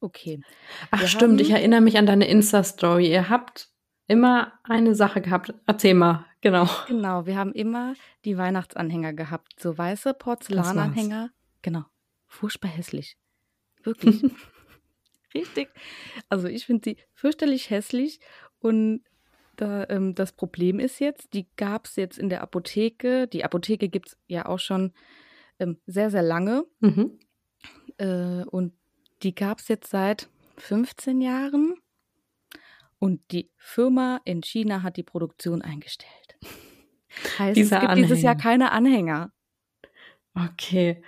Okay. 0.00 0.40
Ach 0.90 1.00
wir 1.00 1.08
stimmt, 1.08 1.42
ich 1.42 1.50
erinnere 1.50 1.82
mich 1.82 1.98
an 1.98 2.06
deine 2.06 2.26
Insta-Story. 2.26 3.10
Ihr 3.10 3.28
habt 3.28 3.68
immer 4.06 4.54
eine 4.64 4.94
Sache 4.94 5.20
gehabt. 5.20 5.52
Erzähl 5.66 5.92
mal, 5.92 6.24
genau. 6.40 6.66
Genau, 6.88 7.26
wir 7.26 7.36
haben 7.36 7.52
immer 7.52 7.92
die 8.24 8.38
Weihnachtsanhänger 8.38 9.12
gehabt. 9.12 9.60
So 9.60 9.76
weiße 9.76 10.14
Porzellananhänger. 10.14 11.30
Genau. 11.60 11.84
Furchtbar 12.26 12.70
hässlich. 12.70 13.18
Wirklich. 13.82 14.24
Richtig. 15.34 15.68
Also 16.28 16.48
ich 16.48 16.66
finde 16.66 16.82
sie 16.90 16.96
fürchterlich 17.12 17.70
hässlich 17.70 18.20
und 18.60 19.02
da, 19.56 19.86
ähm, 19.90 20.14
das 20.14 20.32
Problem 20.32 20.80
ist 20.80 21.00
jetzt, 21.00 21.34
die 21.34 21.46
gab 21.56 21.86
es 21.86 21.96
jetzt 21.96 22.18
in 22.18 22.30
der 22.30 22.40
Apotheke. 22.40 23.26
Die 23.26 23.44
Apotheke 23.44 23.88
gibt 23.88 24.08
es 24.08 24.16
ja 24.26 24.46
auch 24.46 24.58
schon 24.58 24.92
ähm, 25.58 25.76
sehr, 25.86 26.10
sehr 26.10 26.22
lange. 26.22 26.64
Mhm. 26.80 27.18
Äh, 27.98 28.44
und 28.44 28.72
die 29.22 29.34
gab 29.34 29.58
es 29.58 29.68
jetzt 29.68 29.90
seit 29.90 30.30
15 30.56 31.20
Jahren. 31.20 31.74
Und 32.98 33.20
die 33.32 33.50
Firma 33.56 34.20
in 34.24 34.42
China 34.42 34.82
hat 34.82 34.96
die 34.96 35.02
Produktion 35.02 35.62
eingestellt. 35.62 36.38
Heißt, 37.38 37.56
Dieser 37.56 37.76
es 37.76 37.80
gibt 37.80 37.90
Anhänger. 37.90 38.06
dieses 38.08 38.22
Jahr 38.22 38.36
keine 38.36 38.72
Anhänger. 38.72 39.32
Okay. 40.34 41.02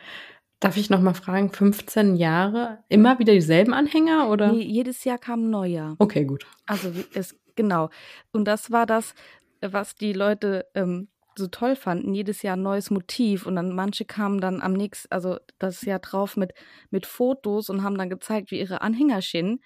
Darf 0.59 0.77
ich 0.77 0.91
noch 0.91 1.01
mal 1.01 1.15
fragen, 1.15 1.53
15 1.53 2.17
Jahre, 2.17 2.85
immer 2.88 3.19
wieder 3.19 3.33
dieselben 3.33 3.73
Anhänger 3.73 4.29
oder? 4.29 4.53
Nee, 4.53 4.62
jedes 4.62 5.05
Jahr 5.05 5.19
kam 5.19 5.45
ein 5.45 5.51
neuer. 5.51 5.97
Okay, 5.99 6.25
gut. 6.25 6.47
Also 6.67 6.93
es 7.15 7.37
Genau. 7.57 7.91
Und 8.33 8.47
das 8.47 8.71
war 8.71 8.87
das, 8.87 9.15
was 9.61 9.95
die 9.95 10.12
Leute 10.12 10.67
ähm, 10.75 11.09
so 11.37 11.47
toll 11.47 11.77
fanden. 11.77 12.15
Jedes 12.15 12.43
Jahr 12.43 12.57
ein 12.57 12.62
neues 12.62 12.91
Motiv. 12.91 13.47
Und 13.47 13.57
dann 13.57 13.75
manche 13.75 14.05
kamen 14.05 14.41
dann 14.41 14.61
am 14.61 14.73
nächsten, 14.73 15.11
also 15.12 15.38
das 15.59 15.83
Jahr 15.83 15.99
drauf 15.99 16.37
mit, 16.37 16.53
mit 16.91 17.07
Fotos 17.07 17.71
und 17.71 17.83
haben 17.83 17.97
dann 17.97 18.11
gezeigt, 18.11 18.51
wie 18.51 18.61
ihre 18.61 18.83
Anhängerchen 18.83 19.61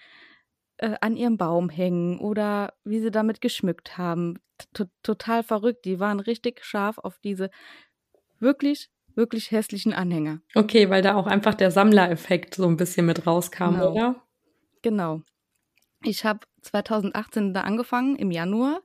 äh, 0.79 0.97
an 1.01 1.17
ihrem 1.17 1.37
Baum 1.37 1.71
hängen 1.71 2.19
oder 2.19 2.75
wie 2.85 3.01
sie 3.01 3.11
damit 3.11 3.41
geschmückt 3.41 3.99
haben. 3.99 4.39
T 4.73 4.85
total 5.03 5.43
verrückt. 5.43 5.85
Die 5.85 6.01
waren 6.01 6.21
richtig 6.21 6.65
scharf 6.65 6.99
auf 6.99 7.19
diese 7.19 7.51
wirklich 8.39 8.91
wirklich 9.17 9.51
hässlichen 9.51 9.93
Anhänger. 9.93 10.41
Okay, 10.55 10.91
weil 10.91 11.03
da 11.03 11.15
auch 11.15 11.27
einfach 11.27 11.55
der 11.55 11.71
Sammlereffekt 11.71 12.55
so 12.55 12.67
ein 12.67 12.77
bisschen 12.77 13.07
mit 13.07 13.27
rauskam, 13.27 13.71
genau. 13.71 13.93
oder? 13.93 14.23
Genau. 14.83 15.23
Ich 16.03 16.25
habe 16.25 16.41
2018 16.63 17.55
da 17.55 17.63
angefangen, 17.63 18.17
im 18.17 18.31
Januar 18.31 18.81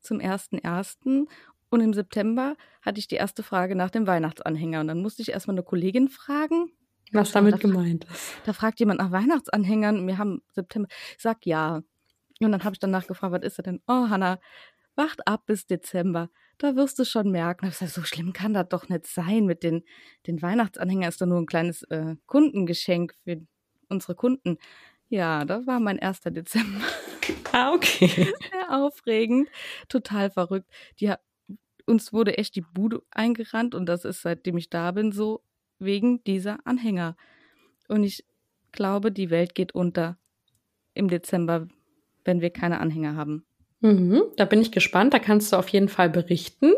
zum 0.00 0.18
1.1. 0.18 1.26
Und 1.70 1.80
im 1.80 1.92
September 1.92 2.56
hatte 2.82 3.00
ich 3.00 3.08
die 3.08 3.16
erste 3.16 3.42
Frage 3.42 3.74
nach 3.74 3.90
dem 3.90 4.06
Weihnachtsanhänger. 4.06 4.80
Und 4.80 4.88
dann 4.88 5.02
musste 5.02 5.22
ich 5.22 5.30
erstmal 5.30 5.54
eine 5.54 5.64
Kollegin 5.64 6.08
fragen. 6.08 6.70
Was 7.12 7.32
damit 7.32 7.54
da 7.54 7.58
gemeint 7.58 8.04
ist. 8.04 8.34
Da 8.44 8.52
fragt 8.52 8.80
jemand 8.80 9.00
nach 9.00 9.10
Weihnachtsanhängern. 9.10 10.06
Wir 10.06 10.18
haben 10.18 10.42
September. 10.52 10.88
Ich 11.16 11.22
sag 11.22 11.46
ja. 11.46 11.82
Und 12.40 12.52
dann 12.52 12.64
habe 12.64 12.74
ich 12.74 12.80
danach 12.80 13.06
gefragt, 13.06 13.32
was 13.32 13.42
ist 13.42 13.58
er 13.58 13.62
denn? 13.62 13.80
Oh, 13.86 14.08
Hanna, 14.08 14.38
wacht 14.94 15.26
ab 15.26 15.46
bis 15.46 15.66
Dezember. 15.66 16.30
Da 16.58 16.76
wirst 16.76 16.98
du 16.98 17.04
schon 17.04 17.30
merken. 17.30 17.66
Ich 17.66 17.72
gesagt, 17.72 17.92
so 17.92 18.02
schlimm 18.02 18.32
kann 18.32 18.54
das 18.54 18.68
doch 18.68 18.88
nicht 18.88 19.06
sein. 19.06 19.46
Mit 19.46 19.62
den, 19.62 19.82
den 20.26 20.42
Weihnachtsanhängern 20.42 21.08
ist 21.08 21.20
doch 21.20 21.26
nur 21.26 21.38
ein 21.38 21.46
kleines 21.46 21.82
äh, 21.84 22.16
Kundengeschenk 22.26 23.14
für 23.24 23.40
unsere 23.88 24.14
Kunden. 24.14 24.58
Ja, 25.14 25.44
das 25.44 25.64
war 25.68 25.78
mein 25.78 25.98
erster 25.98 26.32
Dezember. 26.32 26.80
Ah, 27.52 27.72
okay. 27.72 28.08
Sehr 28.50 28.70
aufregend, 28.70 29.48
total 29.88 30.28
verrückt. 30.28 30.68
Die, 30.98 31.14
uns 31.86 32.12
wurde 32.12 32.36
echt 32.36 32.56
die 32.56 32.62
Bude 32.62 33.00
eingerannt 33.12 33.76
und 33.76 33.86
das 33.86 34.04
ist 34.04 34.22
seitdem 34.22 34.56
ich 34.56 34.70
da 34.70 34.90
bin 34.90 35.12
so 35.12 35.40
wegen 35.78 36.24
dieser 36.24 36.66
Anhänger. 36.66 37.16
Und 37.86 38.02
ich 38.02 38.24
glaube, 38.72 39.12
die 39.12 39.30
Welt 39.30 39.54
geht 39.54 39.72
unter 39.72 40.18
im 40.94 41.06
Dezember, 41.06 41.68
wenn 42.24 42.40
wir 42.40 42.50
keine 42.50 42.80
Anhänger 42.80 43.14
haben. 43.14 43.46
Mhm, 43.82 44.20
da 44.36 44.46
bin 44.46 44.60
ich 44.60 44.72
gespannt. 44.72 45.14
Da 45.14 45.20
kannst 45.20 45.52
du 45.52 45.56
auf 45.56 45.68
jeden 45.68 45.88
Fall 45.88 46.10
berichten. 46.10 46.72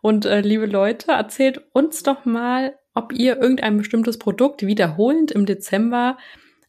Und 0.00 0.26
äh, 0.26 0.40
liebe 0.40 0.66
Leute, 0.66 1.12
erzählt 1.12 1.62
uns 1.74 2.02
doch 2.02 2.24
mal, 2.24 2.76
ob 2.92 3.12
ihr 3.12 3.36
irgendein 3.36 3.76
bestimmtes 3.76 4.18
Produkt 4.18 4.66
wiederholend 4.66 5.30
im 5.30 5.46
Dezember 5.46 6.18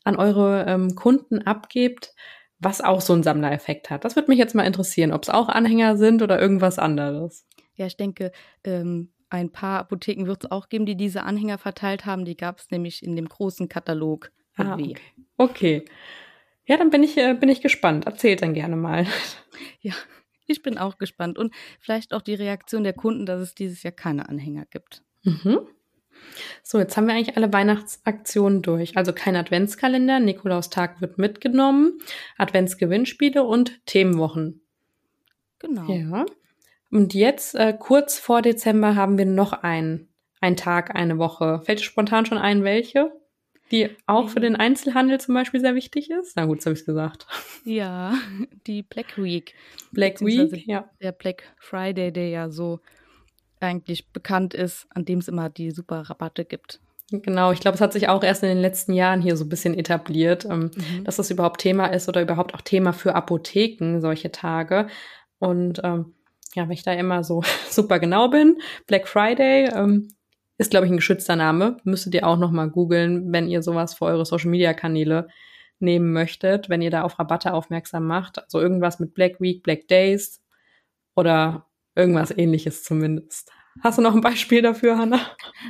an 0.10 0.18
eure 0.18 0.66
ähm, 0.68 0.96
Kunden 0.96 1.42
abgebt, 1.44 2.14
was 2.60 2.82
auch 2.82 3.00
so 3.00 3.14
einen 3.14 3.24
Sammlereffekt 3.24 3.90
hat. 3.90 4.04
Das 4.04 4.16
würde 4.16 4.30
mich 4.30 4.40
jetzt 4.40 4.56
mal 4.56 4.64
interessieren, 4.64 5.14
ob 5.14 5.24
es 5.24 5.30
auch 5.30 5.48
Anhänger 5.48 5.98
sind 5.98 6.22
oder 6.22 6.40
irgendwas 6.40 6.78
anderes. 6.78 7.48
Ja, 7.76 7.86
ich 7.86 7.96
denke, 7.96 8.32
ähm, 8.66 9.14
ein 9.30 9.52
paar 9.52 9.80
Apotheken 9.80 10.26
wird 10.26 10.44
es 10.44 10.52
auch 10.52 10.70
geben, 10.70 10.86
die 10.86 10.98
diese 10.98 11.24
Anhänger 11.24 11.58
verteilt 11.58 12.06
haben. 12.06 12.26
Die 12.26 12.36
gab 12.36 12.60
es 12.60 12.72
nämlich 12.72 13.04
in 13.04 13.16
dem 13.16 13.30
großen 13.30 13.70
Katalog. 13.70 14.32
Ah, 14.58 14.74
okay. 14.74 14.96
okay. 15.38 15.86
Ja, 16.66 16.78
dann 16.78 16.90
bin 16.90 17.04
ich, 17.04 17.18
äh, 17.18 17.36
bin 17.36 17.50
ich 17.50 17.62
gespannt. 17.62 18.06
Erzählt 18.06 18.42
dann 18.42 18.54
gerne 18.54 18.76
mal. 18.76 19.06
Ja, 19.82 19.94
ich 20.48 20.62
bin 20.62 20.78
auch 20.78 20.98
gespannt. 20.98 21.38
Und 21.38 21.54
vielleicht 21.82 22.14
auch 22.14 22.22
die 22.22 22.34
Reaktion 22.34 22.86
der 22.86 22.94
Kunden, 22.94 23.26
dass 23.26 23.42
es 23.42 23.56
dieses 23.56 23.84
Jahr 23.84 23.92
keine 23.92 24.30
Anhänger 24.30 24.66
gibt. 24.66 25.04
Mhm. 25.24 25.68
So, 26.64 26.80
jetzt 26.80 26.96
haben 26.98 27.08
wir 27.08 27.14
eigentlich 27.14 27.38
alle 27.38 27.52
Weihnachtsaktionen 27.52 28.62
durch. 28.62 28.98
Also 28.98 29.14
kein 29.14 29.36
Adventskalender, 29.36 30.20
Nikolaustag 30.20 31.02
wird 31.02 31.18
mitgenommen, 31.18 32.00
Adventsgewinnspiele 32.38 33.44
und 33.44 33.86
Themenwochen. 33.86 34.62
Genau. 35.60 35.92
Ja. 35.92 36.26
Und 36.92 37.14
jetzt, 37.14 37.56
äh, 37.56 37.76
kurz 37.78 38.20
vor 38.20 38.42
Dezember, 38.42 38.96
haben 38.96 39.18
wir 39.18 39.26
noch 39.26 39.54
einen, 39.54 40.10
einen 40.42 40.56
Tag, 40.56 40.96
eine 40.96 41.18
Woche. 41.18 41.62
Fällt 41.64 41.80
dir 41.80 41.84
spontan 41.84 42.26
schon 42.26 42.38
ein, 42.38 42.64
welche? 42.64 43.12
Die 43.72 43.90
auch 44.08 44.30
für 44.30 44.40
den 44.40 44.56
Einzelhandel 44.56 45.20
zum 45.20 45.36
Beispiel 45.36 45.60
sehr 45.60 45.76
wichtig 45.76 46.10
ist. 46.10 46.36
Na 46.36 46.46
gut, 46.46 46.60
das 46.60 46.66
habe 46.66 46.76
ich 46.76 46.86
gesagt. 46.86 47.28
Ja, 47.66 48.16
die 48.68 48.82
Black 48.82 49.18
Week. 49.18 49.54
Black 49.92 50.22
Week, 50.22 50.66
ja. 50.66 50.90
Der 51.02 51.12
Black 51.12 51.44
Friday, 51.58 52.12
der 52.12 52.30
ja 52.30 52.50
so 52.50 52.80
eigentlich 53.60 54.12
bekannt 54.12 54.54
ist, 54.54 54.88
an 54.94 55.06
dem 55.06 55.20
es 55.20 55.28
immer 55.28 55.50
die 55.50 55.72
super 55.72 56.02
Rabatte 56.02 56.46
gibt. 56.46 56.80
Genau, 57.12 57.52
ich 57.52 57.60
glaube, 57.60 57.76
es 57.76 57.82
hat 57.82 57.94
sich 57.94 58.08
auch 58.08 58.24
erst 58.24 58.44
in 58.44 58.50
den 58.50 58.60
letzten 58.60 58.94
Jahren 58.94 59.22
hier 59.22 59.36
so 59.36 59.46
ein 59.46 59.50
bisschen 59.50 59.74
etabliert, 59.74 60.46
ähm, 60.46 60.72
mhm. 60.76 61.04
dass 61.04 61.16
das 61.16 61.32
überhaupt 61.32 61.60
Thema 61.60 61.88
ist 61.88 62.08
oder 62.08 62.22
überhaupt 62.22 62.54
auch 62.54 62.62
Thema 62.62 62.94
für 62.94 63.16
Apotheken, 63.16 64.00
solche 64.00 64.32
Tage. 64.32 64.88
Und 65.40 65.82
ähm, 65.84 66.14
ja, 66.54 66.64
wenn 66.64 66.72
ich 66.72 66.84
da 66.84 66.94
immer 66.94 67.24
so 67.24 67.42
super 67.70 68.00
genau 68.00 68.30
bin, 68.30 68.60
Black 68.86 69.08
Friday 69.08 69.70
ähm, 69.74 70.10
ist, 70.58 70.72
glaube 70.72 70.86
ich, 70.86 70.92
ein 70.92 70.98
geschützter 70.98 71.36
Name. 71.36 71.78
Müsstet 71.84 72.14
ihr 72.14 72.28
auch 72.28 72.38
noch 72.38 72.52
mal 72.52 72.70
googeln, 72.70 73.32
wenn 73.32 73.48
ihr 73.48 73.64
sowas 73.64 73.96
für 73.96 74.06
eure 74.06 74.26
Social-Media-Kanäle 74.26 75.30
nehmen 75.80 76.12
möchtet, 76.12 76.70
wenn 76.70 76.82
ihr 76.82 76.92
da 76.92 77.04
auf 77.04 77.18
Rabatte 77.18 77.54
aufmerksam 77.54 78.06
macht. 78.06 78.44
Also 78.44 78.60
irgendwas 78.60 79.00
mit 79.00 79.14
Black 79.14 79.40
Week, 79.40 79.64
Black 79.64 79.88
Days 79.88 80.44
oder 81.16 81.69
irgendwas 81.96 82.32
ähnliches 82.36 82.84
zumindest. 82.84 83.52
Hast 83.82 83.98
du 83.98 84.02
noch 84.02 84.14
ein 84.14 84.22
Beispiel 84.22 84.62
dafür, 84.62 84.98
Hanna? 84.98 85.20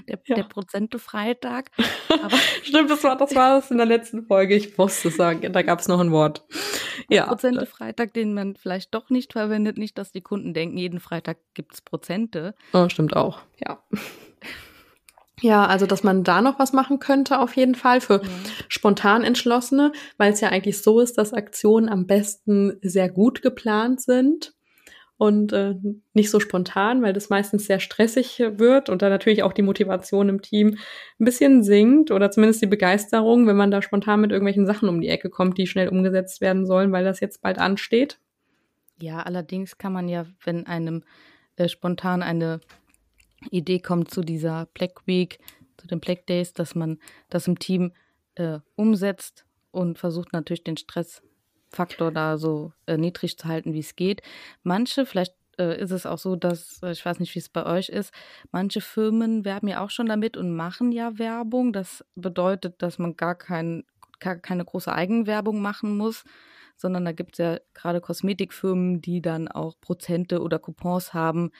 Der, 0.07 0.19
ja. 0.25 0.35
der 0.35 0.43
Prozente-Freitag. 0.43 1.69
Stimmt, 2.63 2.89
das 2.89 3.03
war, 3.03 3.15
das 3.17 3.35
war 3.35 3.59
das 3.59 3.69
in 3.69 3.77
der 3.77 3.85
letzten 3.85 4.25
Folge. 4.25 4.55
Ich 4.55 4.77
wusste 4.77 5.11
sagen, 5.11 5.51
da 5.51 5.61
gab 5.61 5.79
es 5.79 5.87
noch 5.87 5.99
ein 5.99 6.11
Wort. 6.11 6.43
Ja. 7.09 7.27
Prozente-Freitag, 7.27 8.13
den 8.13 8.33
man 8.33 8.55
vielleicht 8.55 8.95
doch 8.95 9.09
nicht 9.09 9.33
verwendet. 9.33 9.77
Nicht, 9.77 9.97
dass 9.97 10.11
die 10.11 10.21
Kunden 10.21 10.53
denken, 10.53 10.77
jeden 10.77 10.99
Freitag 10.99 11.37
gibt 11.53 11.73
es 11.73 11.81
Prozente. 11.81 12.55
Oh, 12.73 12.89
stimmt 12.89 13.15
auch, 13.15 13.41
ja. 13.57 13.83
Ja, 15.41 15.67
also 15.67 15.85
dass 15.85 16.03
man 16.03 16.25
da 16.25 16.41
noch 16.41 16.59
was 16.59 16.73
machen 16.73 16.99
könnte, 16.99 17.39
auf 17.39 17.55
jeden 17.55 17.75
Fall 17.75 18.01
für 18.01 18.21
ja. 18.21 18.29
spontan 18.67 19.23
Entschlossene, 19.23 19.93
weil 20.17 20.33
es 20.33 20.41
ja 20.41 20.49
eigentlich 20.49 20.81
so 20.81 20.99
ist, 20.99 21.17
dass 21.17 21.31
Aktionen 21.31 21.87
am 21.87 22.07
besten 22.07 22.77
sehr 22.81 23.07
gut 23.09 23.41
geplant 23.41 24.01
sind 24.01 24.53
und 25.19 25.51
äh, 25.51 25.75
nicht 26.13 26.31
so 26.31 26.39
spontan, 26.39 27.01
weil 27.01 27.11
das 27.11 27.29
meistens 27.29 27.65
sehr 27.65 27.81
stressig 27.81 28.39
wird 28.39 28.87
und 28.87 29.01
dann 29.01 29.09
natürlich 29.09 29.43
auch 29.43 29.51
die 29.51 29.61
Motivation 29.61 30.29
im 30.29 30.41
Team 30.41 30.77
ein 31.19 31.25
bisschen 31.25 31.61
sinkt 31.61 32.09
oder 32.09 32.31
zumindest 32.31 32.61
die 32.61 32.67
Begeisterung, 32.67 33.45
wenn 33.45 33.57
man 33.57 33.69
da 33.69 33.81
spontan 33.81 34.21
mit 34.21 34.31
irgendwelchen 34.31 34.65
Sachen 34.65 34.87
um 34.87 35.01
die 35.01 35.09
Ecke 35.09 35.29
kommt, 35.29 35.57
die 35.57 35.67
schnell 35.67 35.89
umgesetzt 35.89 36.39
werden 36.39 36.65
sollen, 36.65 36.93
weil 36.93 37.03
das 37.03 37.19
jetzt 37.19 37.41
bald 37.41 37.59
ansteht. 37.59 38.17
Ja, 39.01 39.19
allerdings 39.19 39.77
kann 39.77 39.91
man 39.91 40.07
ja, 40.07 40.25
wenn 40.45 40.65
einem 40.65 41.03
äh, 41.57 41.67
spontan 41.67 42.23
eine 42.23 42.61
Idee 43.51 43.79
kommt 43.79 44.11
zu 44.11 44.21
dieser 44.21 44.67
Black 44.73 45.05
Week, 45.05 45.39
zu 45.75 45.85
den 45.87 45.99
Black 45.99 46.27
Days, 46.27 46.53
dass 46.53 46.75
man 46.75 46.97
das 47.29 47.45
im 47.45 47.59
Team 47.59 47.91
äh, 48.35 48.59
umsetzt 48.77 49.45
und 49.71 49.99
versucht 49.99 50.31
natürlich 50.31 50.63
den 50.63 50.77
Stress 50.77 51.21
Faktor 51.69 52.11
da 52.11 52.37
so 52.37 52.73
äh, 52.87 52.97
niedrig 52.97 53.37
zu 53.37 53.47
halten, 53.47 53.73
wie 53.73 53.79
es 53.79 53.95
geht. 53.95 54.21
Manche, 54.63 55.05
vielleicht 55.05 55.33
äh, 55.57 55.79
ist 55.79 55.91
es 55.91 56.05
auch 56.05 56.17
so, 56.17 56.35
dass, 56.35 56.81
äh, 56.81 56.91
ich 56.91 57.05
weiß 57.05 57.19
nicht, 57.19 57.35
wie 57.35 57.39
es 57.39 57.49
bei 57.49 57.65
euch 57.65 57.89
ist, 57.89 58.13
manche 58.51 58.81
Firmen 58.81 59.45
werben 59.45 59.67
ja 59.67 59.83
auch 59.83 59.91
schon 59.91 60.07
damit 60.07 60.37
und 60.37 60.55
machen 60.55 60.91
ja 60.91 61.19
Werbung. 61.19 61.73
Das 61.73 62.03
bedeutet, 62.15 62.81
dass 62.81 62.97
man 62.97 63.15
gar, 63.15 63.35
kein, 63.35 63.83
gar 64.19 64.37
keine 64.37 64.65
große 64.65 64.91
Eigenwerbung 64.91 65.61
machen 65.61 65.97
muss, 65.97 66.23
sondern 66.75 67.05
da 67.05 67.11
gibt 67.11 67.33
es 67.33 67.37
ja 67.39 67.59
gerade 67.73 68.01
Kosmetikfirmen, 68.01 69.01
die 69.01 69.21
dann 69.21 69.47
auch 69.47 69.79
Prozente 69.79 70.41
oder 70.41 70.59
Coupons 70.59 71.13
haben 71.13 71.51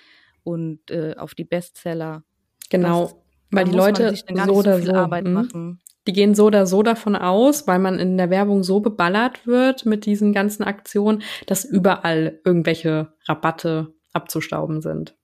und 0.43 0.89
äh, 0.89 1.15
auf 1.17 1.35
die 1.35 1.43
Bestseller. 1.43 2.23
Genau, 2.69 3.23
weil 3.51 3.65
die 3.65 3.75
Leute 3.75 4.15
so 4.15 4.53
oder 4.53 4.79
so 4.81 4.93
Arbeit 4.93 5.25
hm. 5.25 5.33
machen 5.33 5.81
die 6.09 6.13
gehen 6.13 6.33
so 6.33 6.45
oder 6.45 6.65
so 6.65 6.81
davon 6.81 7.15
aus, 7.15 7.67
weil 7.67 7.77
man 7.77 7.99
in 7.99 8.17
der 8.17 8.31
Werbung 8.31 8.63
so 8.63 8.79
beballert 8.79 9.45
wird 9.45 9.85
mit 9.85 10.07
diesen 10.07 10.33
ganzen 10.33 10.63
Aktionen, 10.63 11.21
dass 11.45 11.65
überall 11.65 12.39
irgendwelche 12.43 13.13
Rabatte 13.27 13.93
abzustauben 14.11 14.81
sind. 14.81 15.15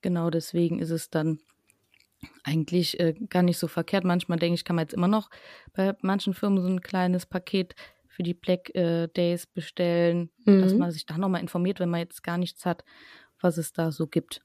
Genau 0.00 0.30
deswegen 0.30 0.78
ist 0.78 0.90
es 0.90 1.10
dann 1.10 1.40
eigentlich 2.42 2.98
äh, 2.98 3.12
gar 3.28 3.42
nicht 3.42 3.58
so 3.58 3.68
verkehrt. 3.68 4.04
Manchmal 4.04 4.38
denke 4.38 4.54
ich, 4.54 4.64
kann 4.64 4.76
man 4.76 4.84
jetzt 4.84 4.94
immer 4.94 5.08
noch 5.08 5.28
bei 5.74 5.94
manchen 6.00 6.32
Firmen 6.32 6.62
so 6.62 6.68
ein 6.68 6.80
kleines 6.80 7.26
Paket 7.26 7.74
für 8.08 8.22
die 8.22 8.34
Black 8.34 8.74
äh, 8.74 9.08
Days 9.08 9.46
bestellen, 9.46 10.30
mhm. 10.46 10.62
dass 10.62 10.72
man 10.72 10.90
sich 10.90 11.04
da 11.04 11.18
nochmal 11.18 11.42
informiert, 11.42 11.80
wenn 11.80 11.90
man 11.90 12.00
jetzt 12.00 12.22
gar 12.22 12.38
nichts 12.38 12.64
hat, 12.64 12.82
was 13.42 13.58
es 13.58 13.74
da 13.74 13.92
so 13.92 14.06
gibt. 14.06 14.40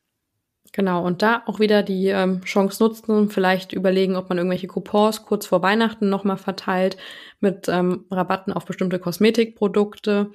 Genau, 0.72 1.06
und 1.06 1.22
da 1.22 1.44
auch 1.46 1.60
wieder 1.60 1.84
die 1.84 2.08
ähm, 2.08 2.42
Chance 2.42 2.82
nutzen, 2.82 3.30
vielleicht 3.30 3.74
überlegen, 3.74 4.16
ob 4.16 4.30
man 4.30 4.40
irgendwelche 4.40 4.68
Coupons 4.68 5.24
kurz 5.24 5.46
vor 5.46 5.62
Weihnachten 5.62 6.10
nochmal 6.10 6.38
verteilt 6.38 6.98
mit 7.40 7.68
ähm, 7.70 8.06
Rabatten 8.10 8.54
auf 8.54 8.66
bestimmte 8.66 8.98
Kosmetikprodukte, 8.98 10.32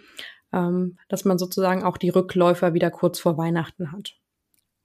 ähm, 0.52 0.98
dass 1.08 1.24
man 1.24 1.38
sozusagen 1.38 1.82
auch 1.82 1.96
die 1.96 2.10
Rückläufer 2.10 2.72
wieder 2.72 2.90
kurz 2.90 3.18
vor 3.18 3.36
Weihnachten 3.36 3.90
hat. 3.90 4.14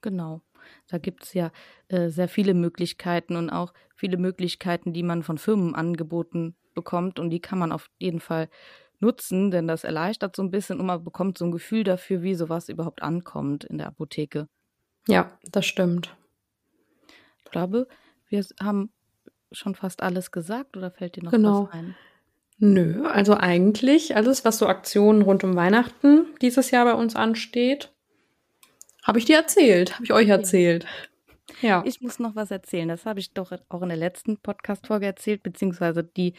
Genau. 0.00 0.42
Da 0.88 0.98
gibt 0.98 1.24
es 1.24 1.34
ja 1.34 1.52
äh, 1.88 2.08
sehr 2.08 2.28
viele 2.28 2.54
Möglichkeiten 2.54 3.36
und 3.36 3.50
auch 3.50 3.72
viele 3.94 4.16
Möglichkeiten, 4.16 4.92
die 4.92 5.02
man 5.02 5.22
von 5.22 5.38
Firmen 5.38 5.74
angeboten 5.74 6.56
bekommt 6.74 7.20
und 7.20 7.30
die 7.30 7.40
kann 7.40 7.58
man 7.58 7.70
auf 7.70 7.90
jeden 7.98 8.20
Fall 8.20 8.48
nutzen, 8.98 9.50
denn 9.50 9.68
das 9.68 9.84
erleichtert 9.84 10.34
so 10.34 10.42
ein 10.42 10.50
bisschen 10.50 10.80
und 10.80 10.86
man 10.86 11.04
bekommt 11.04 11.38
so 11.38 11.44
ein 11.44 11.52
Gefühl 11.52 11.84
dafür, 11.84 12.22
wie 12.22 12.34
sowas 12.34 12.68
überhaupt 12.68 13.02
ankommt 13.02 13.64
in 13.64 13.78
der 13.78 13.88
Apotheke. 13.88 14.48
Ja, 15.08 15.38
das 15.50 15.66
stimmt. 15.66 16.14
Ich 17.44 17.50
glaube, 17.50 17.88
wir 18.28 18.44
haben 18.60 18.90
schon 19.52 19.74
fast 19.74 20.02
alles 20.02 20.30
gesagt 20.32 20.76
oder 20.76 20.90
fällt 20.90 21.16
dir 21.16 21.24
noch 21.24 21.30
genau. 21.30 21.66
was 21.66 21.74
ein? 21.74 21.94
Nö, 22.58 23.04
also 23.06 23.34
eigentlich 23.34 24.16
alles, 24.16 24.44
was 24.44 24.58
so 24.58 24.66
Aktionen 24.66 25.22
rund 25.22 25.44
um 25.44 25.56
Weihnachten 25.56 26.26
dieses 26.40 26.70
Jahr 26.70 26.84
bei 26.84 26.94
uns 26.94 27.16
ansteht, 27.16 27.92
habe 29.02 29.18
ich 29.18 29.24
dir 29.24 29.36
erzählt, 29.36 29.94
habe 29.94 30.04
ich 30.04 30.12
euch 30.12 30.28
erzählt. 30.28 30.86
Ja. 31.60 31.82
Ich 31.86 32.00
muss 32.00 32.18
noch 32.18 32.34
was 32.34 32.50
erzählen. 32.50 32.88
Das 32.88 33.06
habe 33.06 33.20
ich 33.20 33.32
doch 33.32 33.52
auch 33.68 33.82
in 33.82 33.88
der 33.88 33.98
letzten 33.98 34.38
Podcast-Folge 34.38 35.06
erzählt, 35.06 35.42
beziehungsweise 35.42 36.02
die, 36.02 36.34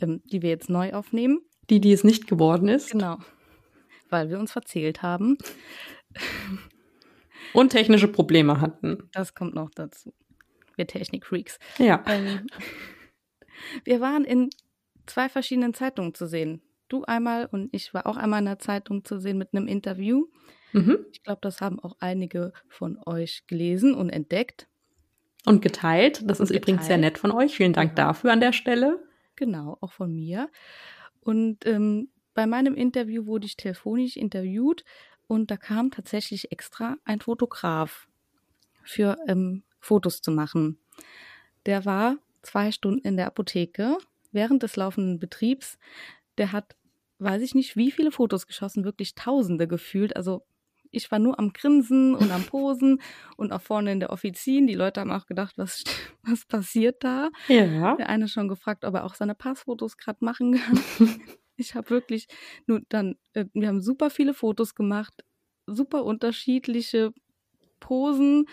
ähm, 0.00 0.22
die 0.24 0.42
wir 0.42 0.50
jetzt 0.50 0.68
neu 0.68 0.92
aufnehmen. 0.92 1.40
Die, 1.70 1.80
die 1.80 1.92
es 1.92 2.04
nicht 2.04 2.26
geworden 2.26 2.68
ist. 2.68 2.90
Genau. 2.90 3.18
Weil 4.10 4.30
wir 4.30 4.38
uns 4.38 4.52
verzählt 4.52 5.02
haben. 5.02 5.38
Und 7.52 7.70
technische 7.70 8.08
Probleme 8.08 8.60
hatten. 8.60 9.08
Das 9.12 9.34
kommt 9.34 9.54
noch 9.54 9.70
dazu. 9.70 10.12
Wir 10.76 10.86
Technik-Freaks. 10.86 11.58
Ja. 11.78 12.04
Ähm, 12.06 12.46
wir 13.84 14.00
waren 14.00 14.24
in 14.24 14.50
zwei 15.06 15.28
verschiedenen 15.28 15.74
Zeitungen 15.74 16.14
zu 16.14 16.26
sehen. 16.26 16.62
Du 16.88 17.04
einmal 17.04 17.46
und 17.46 17.68
ich 17.72 17.92
war 17.92 18.06
auch 18.06 18.16
einmal 18.16 18.40
in 18.40 18.46
der 18.46 18.58
Zeitung 18.58 19.04
zu 19.04 19.18
sehen 19.18 19.38
mit 19.38 19.52
einem 19.52 19.66
Interview. 19.66 20.26
Mhm. 20.72 21.06
Ich 21.12 21.22
glaube, 21.22 21.40
das 21.42 21.60
haben 21.60 21.80
auch 21.80 21.96
einige 22.00 22.52
von 22.68 22.98
euch 23.04 23.46
gelesen 23.46 23.94
und 23.94 24.10
entdeckt. 24.10 24.68
Und 25.44 25.62
geteilt. 25.62 26.22
Das 26.28 26.40
und 26.40 26.44
ist 26.44 26.48
geteilt. 26.50 26.62
übrigens 26.62 26.86
sehr 26.86 26.98
nett 26.98 27.18
von 27.18 27.30
euch. 27.30 27.54
Vielen 27.54 27.72
Dank 27.72 27.96
dafür 27.96 28.32
an 28.32 28.40
der 28.40 28.52
Stelle. 28.52 29.02
Genau, 29.36 29.78
auch 29.80 29.92
von 29.92 30.14
mir. 30.14 30.50
Und 31.20 31.66
ähm, 31.66 32.10
bei 32.34 32.46
meinem 32.46 32.74
Interview 32.74 33.26
wurde 33.26 33.46
ich 33.46 33.56
telefonisch 33.56 34.16
interviewt 34.16 34.84
und 35.28 35.50
da 35.50 35.56
kam 35.56 35.92
tatsächlich 35.92 36.50
extra 36.50 36.96
ein 37.04 37.20
Fotograf 37.20 38.08
für 38.82 39.16
ähm, 39.28 39.62
Fotos 39.78 40.22
zu 40.22 40.32
machen. 40.32 40.78
Der 41.66 41.84
war 41.84 42.16
zwei 42.42 42.72
Stunden 42.72 43.06
in 43.06 43.16
der 43.16 43.26
Apotheke 43.26 43.98
während 44.32 44.62
des 44.62 44.76
laufenden 44.76 45.18
Betriebs. 45.18 45.78
Der 46.38 46.52
hat, 46.52 46.76
weiß 47.18 47.42
ich 47.42 47.54
nicht, 47.54 47.76
wie 47.76 47.92
viele 47.92 48.10
Fotos 48.10 48.46
geschossen, 48.46 48.84
wirklich 48.84 49.14
Tausende 49.14 49.68
gefühlt. 49.68 50.16
Also 50.16 50.44
ich 50.90 51.10
war 51.10 51.18
nur 51.18 51.38
am 51.38 51.52
Grinsen 51.52 52.14
und 52.14 52.32
am 52.32 52.44
Posen 52.44 53.02
und 53.36 53.52
auch 53.52 53.60
vorne 53.60 53.92
in 53.92 54.00
der 54.00 54.10
Offizin. 54.10 54.66
Die 54.66 54.74
Leute 54.74 55.00
haben 55.00 55.12
auch 55.12 55.26
gedacht, 55.26 55.58
was, 55.58 55.84
was 56.22 56.46
passiert 56.46 57.04
da? 57.04 57.28
Ja. 57.48 57.96
Der 57.96 58.08
eine 58.08 58.28
schon 58.28 58.48
gefragt, 58.48 58.86
ob 58.86 58.94
er 58.94 59.04
auch 59.04 59.14
seine 59.14 59.34
Passfotos 59.34 59.98
gerade 59.98 60.24
machen 60.24 60.58
kann. 60.58 60.80
Ich 61.58 61.74
habe 61.74 61.90
wirklich 61.90 62.28
nur 62.66 62.80
dann, 62.88 63.16
äh, 63.34 63.44
wir 63.52 63.68
haben 63.68 63.82
super 63.82 64.10
viele 64.10 64.32
Fotos 64.32 64.74
gemacht, 64.74 65.24
super 65.66 66.04
unterschiedliche 66.04 67.12
Posen. 67.80 68.46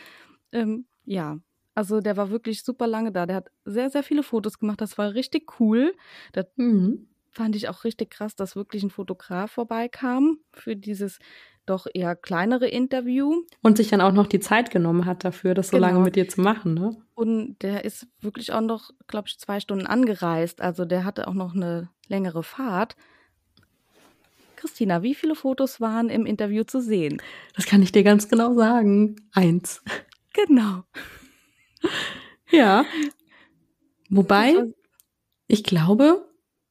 Ähm, 0.52 0.86
ja, 1.06 1.38
also 1.76 2.02
der 2.02 2.18
war 2.18 2.32
wirklich 2.32 2.64
super 2.64 2.88
lange 2.88 3.12
da. 3.12 3.26
Der 3.26 3.38
hat 3.38 3.52
sehr, 3.64 3.90
sehr 3.90 4.04
viele 4.04 4.24
Fotos 4.24 4.60
gemacht. 4.60 4.82
Das 4.82 4.98
war 4.98 5.14
richtig 5.14 5.60
cool. 5.60 5.94
Das 6.34 6.48
mhm. 6.56 7.08
fand 7.32 7.56
ich 7.56 7.70
auch 7.70 7.84
richtig 7.84 8.10
krass, 8.10 8.36
dass 8.36 8.56
wirklich 8.56 8.84
ein 8.84 8.90
Fotograf 8.90 9.52
vorbeikam 9.52 10.40
für 10.52 10.76
dieses 10.76 11.20
doch 11.66 11.88
eher 11.92 12.16
kleinere 12.16 12.68
Interview. 12.68 13.44
Und 13.62 13.78
sich 13.78 13.90
dann 13.90 14.02
auch 14.02 14.12
noch 14.12 14.28
die 14.28 14.40
Zeit 14.40 14.70
genommen 14.70 15.06
hat 15.06 15.24
dafür, 15.24 15.54
das 15.54 15.70
so 15.70 15.78
genau. 15.78 15.88
lange 15.88 16.00
mit 16.00 16.16
dir 16.16 16.28
zu 16.28 16.42
machen, 16.42 16.74
ne? 16.76 16.96
Und 17.16 17.58
der 17.62 17.86
ist 17.86 18.08
wirklich 18.22 18.54
auch 18.54 18.62
noch, 18.62 18.92
glaube 19.08 19.28
ich, 19.28 19.40
zwei 19.40 19.60
Stunden 19.60 19.88
angereist. 19.88 20.62
Also 20.62 20.86
der 20.86 21.06
hatte 21.06 21.28
auch 21.28 21.34
noch 21.34 21.56
eine 21.56 21.90
längere 22.10 22.44
Fahrt. 22.44 22.96
Christina, 24.56 25.04
wie 25.04 25.16
viele 25.16 25.36
Fotos 25.36 25.80
waren 25.80 26.10
im 26.10 26.26
Interview 26.26 26.64
zu 26.64 26.82
sehen? 26.82 27.22
Das 27.56 27.66
kann 27.66 27.84
ich 27.84 27.92
dir 27.92 28.04
ganz 28.04 28.30
genau 28.30 28.54
sagen. 28.54 29.16
Eins. 29.32 29.84
Genau. 30.34 30.84
ja. 32.52 32.86
Wobei, 34.10 34.74
Ich 35.48 35.64
glaube, 35.64 36.28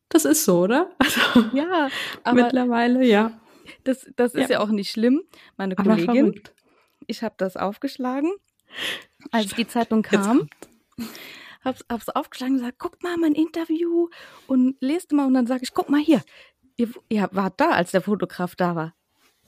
das 0.08 0.24
ist 0.24 0.44
so, 0.44 0.60
oder? 0.60 0.90
Also, 0.98 1.20
ja, 1.54 1.88
aber 2.24 2.42
mittlerweile, 2.42 3.04
ja. 3.06 3.38
Das, 3.84 4.06
das 4.16 4.34
ist 4.34 4.50
ja. 4.50 4.58
ja 4.58 4.60
auch 4.60 4.68
nicht 4.68 4.90
schlimm. 4.90 5.22
Meine 5.56 5.76
Kollegin, 5.76 6.40
ich 7.06 7.22
habe 7.22 7.34
das 7.38 7.56
aufgeschlagen, 7.56 8.32
als 9.30 9.54
die 9.54 9.66
Zeitung 9.66 10.02
kam. 10.02 10.48
Hab's, 11.64 11.84
hab's 11.88 12.08
aufgeschlagen 12.08 12.54
und 12.54 12.60
gesagt, 12.60 12.78
guck 12.78 13.02
mal 13.02 13.16
mein 13.16 13.34
Interview 13.34 14.08
und 14.46 14.76
lest 14.80 15.12
mal. 15.12 15.26
Und 15.26 15.34
dann 15.34 15.46
sage 15.46 15.62
ich, 15.64 15.72
guck 15.72 15.88
mal 15.88 16.00
hier, 16.00 16.22
ihr, 16.76 16.88
ihr 17.08 17.28
wart 17.32 17.60
da, 17.60 17.70
als 17.70 17.92
der 17.92 18.02
Fotograf 18.02 18.56
da 18.56 18.76
war. 18.76 18.94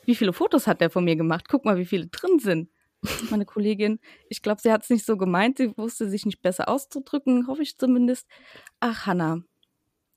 Wie 0.05 0.15
viele 0.15 0.33
Fotos 0.33 0.67
hat 0.67 0.81
der 0.81 0.91
von 0.91 1.05
mir 1.05 1.17
gemacht? 1.17 1.47
Guck 1.49 1.65
mal, 1.65 1.77
wie 1.77 1.85
viele 1.85 2.07
drin 2.07 2.39
sind. 2.39 2.71
Meine 3.31 3.45
Kollegin, 3.45 4.01
ich 4.29 4.43
glaube, 4.43 4.61
sie 4.61 4.73
hat 4.73 4.83
es 4.83 4.91
nicht 4.91 5.05
so 5.05 5.17
gemeint, 5.17 5.59
sie 5.59 5.77
wusste 5.77 6.09
sich 6.09 6.25
nicht 6.25 6.43
besser 6.43 6.69
auszudrücken, 6.69 7.47
hoffe 7.47 7.63
ich 7.63 7.77
zumindest. 7.77 8.27
Ach, 8.81 9.07
Hanna, 9.07 9.43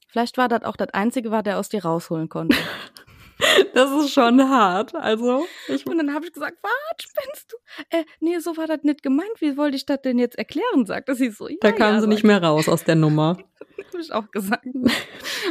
vielleicht 0.08 0.38
war 0.38 0.48
das 0.48 0.64
auch 0.64 0.76
das 0.76 0.90
Einzige, 0.90 1.32
was 1.32 1.44
der 1.44 1.60
aus 1.60 1.70
dir 1.70 1.84
rausholen 1.84 2.30
konnte. 2.30 2.58
Das 3.74 3.92
ist 3.92 4.12
schon 4.12 4.42
hart. 4.50 4.96
Also, 4.96 5.46
ich 5.68 5.86
und 5.86 5.98
dann 5.98 6.14
habe 6.14 6.26
ich 6.26 6.34
gesagt, 6.34 6.58
was 6.62 7.02
spinnst 7.02 7.54
du? 7.54 7.58
Äh, 7.90 8.04
nee, 8.20 8.38
so 8.40 8.58
war 8.58 8.68
das 8.68 8.84
nicht 8.84 9.04
gemeint. 9.04 9.40
Wie 9.40 9.56
wollte 9.58 9.78
ich 9.78 9.86
das 9.86 10.02
denn 10.02 10.20
jetzt 10.20 10.38
erklären? 10.38 10.86
Sagte 10.86 11.16
sie 11.16 11.30
so. 11.30 11.48
Ja, 11.48 11.56
da 11.62 11.72
kam 11.72 11.96
ja, 11.96 12.02
sie 12.02 12.08
nicht 12.08 12.24
mehr 12.24 12.44
raus 12.44 12.68
aus 12.68 12.84
der 12.84 12.96
Nummer. 12.96 13.38
habe 14.00 14.02
ich 14.02 14.14
auch 14.14 14.32
gesagt. 14.32 14.66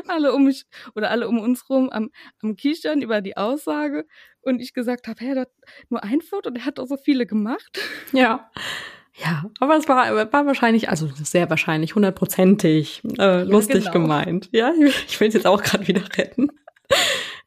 alle 0.06 0.32
um 0.32 0.44
mich 0.44 0.64
oder 0.94 1.10
alle 1.10 1.28
um 1.28 1.38
uns 1.38 1.68
rum 1.68 1.90
am, 1.90 2.10
am 2.42 2.56
Kichern 2.56 3.02
über 3.02 3.20
die 3.20 3.36
Aussage 3.36 4.06
und 4.40 4.60
ich 4.60 4.72
gesagt 4.72 5.08
habe, 5.08 5.18
hey, 5.20 5.34
das 5.34 5.48
nur 5.88 6.02
ein 6.02 6.20
Foto, 6.20 6.50
der 6.50 6.64
hat 6.64 6.78
doch 6.78 6.86
so 6.86 6.96
viele 6.96 7.26
gemacht. 7.26 7.78
Ja. 8.12 8.50
Ja, 9.14 9.50
aber 9.58 9.76
es 9.76 9.88
war, 9.88 10.32
war 10.32 10.46
wahrscheinlich, 10.46 10.88
also 10.90 11.08
sehr 11.12 11.50
wahrscheinlich, 11.50 11.96
hundertprozentig 11.96 13.02
äh, 13.18 13.42
lustig 13.42 13.86
genau. 13.86 13.92
gemeint. 13.92 14.48
Ja, 14.52 14.72
ich 15.08 15.18
will 15.18 15.26
es 15.26 15.34
jetzt 15.34 15.46
auch 15.46 15.60
gerade 15.60 15.88
wieder 15.88 16.02
retten. 16.16 16.52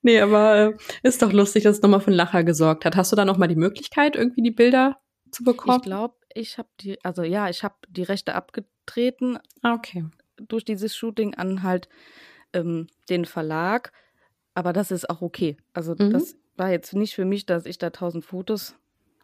Nee, 0.02 0.20
aber 0.20 0.56
äh, 0.60 0.74
ist 1.04 1.22
doch 1.22 1.32
lustig, 1.32 1.64
dass 1.64 1.78
es 1.78 1.82
nochmal 1.82 2.02
für 2.02 2.08
einen 2.08 2.18
Lacher 2.18 2.44
gesorgt 2.44 2.86
hat. 2.86 2.96
Hast 2.96 3.12
du 3.12 3.16
da 3.16 3.26
nochmal 3.26 3.48
die 3.48 3.56
Möglichkeit, 3.56 4.16
irgendwie 4.16 4.42
die 4.42 4.52
Bilder 4.52 4.98
zu 5.32 5.44
bekommen? 5.44 5.78
Ich 5.78 5.84
glaube, 5.84 6.16
ich 6.34 6.58
habe 6.58 6.70
die, 6.80 7.04
also 7.04 7.24
ja, 7.24 7.50
ich 7.50 7.64
habe 7.64 7.76
die 7.88 8.04
Rechte 8.04 8.36
abgetreten. 8.36 9.38
Ah, 9.62 9.74
okay. 9.74 10.06
Durch 10.38 10.66
dieses 10.66 10.96
Shooting 10.96 11.36
an 11.36 11.64
halt 11.64 11.90
ähm, 12.54 12.88
den 13.10 13.26
Verlag. 13.26 13.92
Aber 14.54 14.74
das 14.74 14.92
ist 14.92 15.10
auch 15.10 15.22
okay. 15.22 15.58
Also 15.74 15.96
mhm. 15.98 16.12
das 16.12 16.36
war 16.58 16.72
jetzt 16.72 16.94
nicht 16.94 17.16
für 17.16 17.26
mich, 17.26 17.46
dass 17.46 17.66
ich 17.66 17.78
da 17.78 17.90
tausend 17.90 18.26
Fotos 18.26 18.76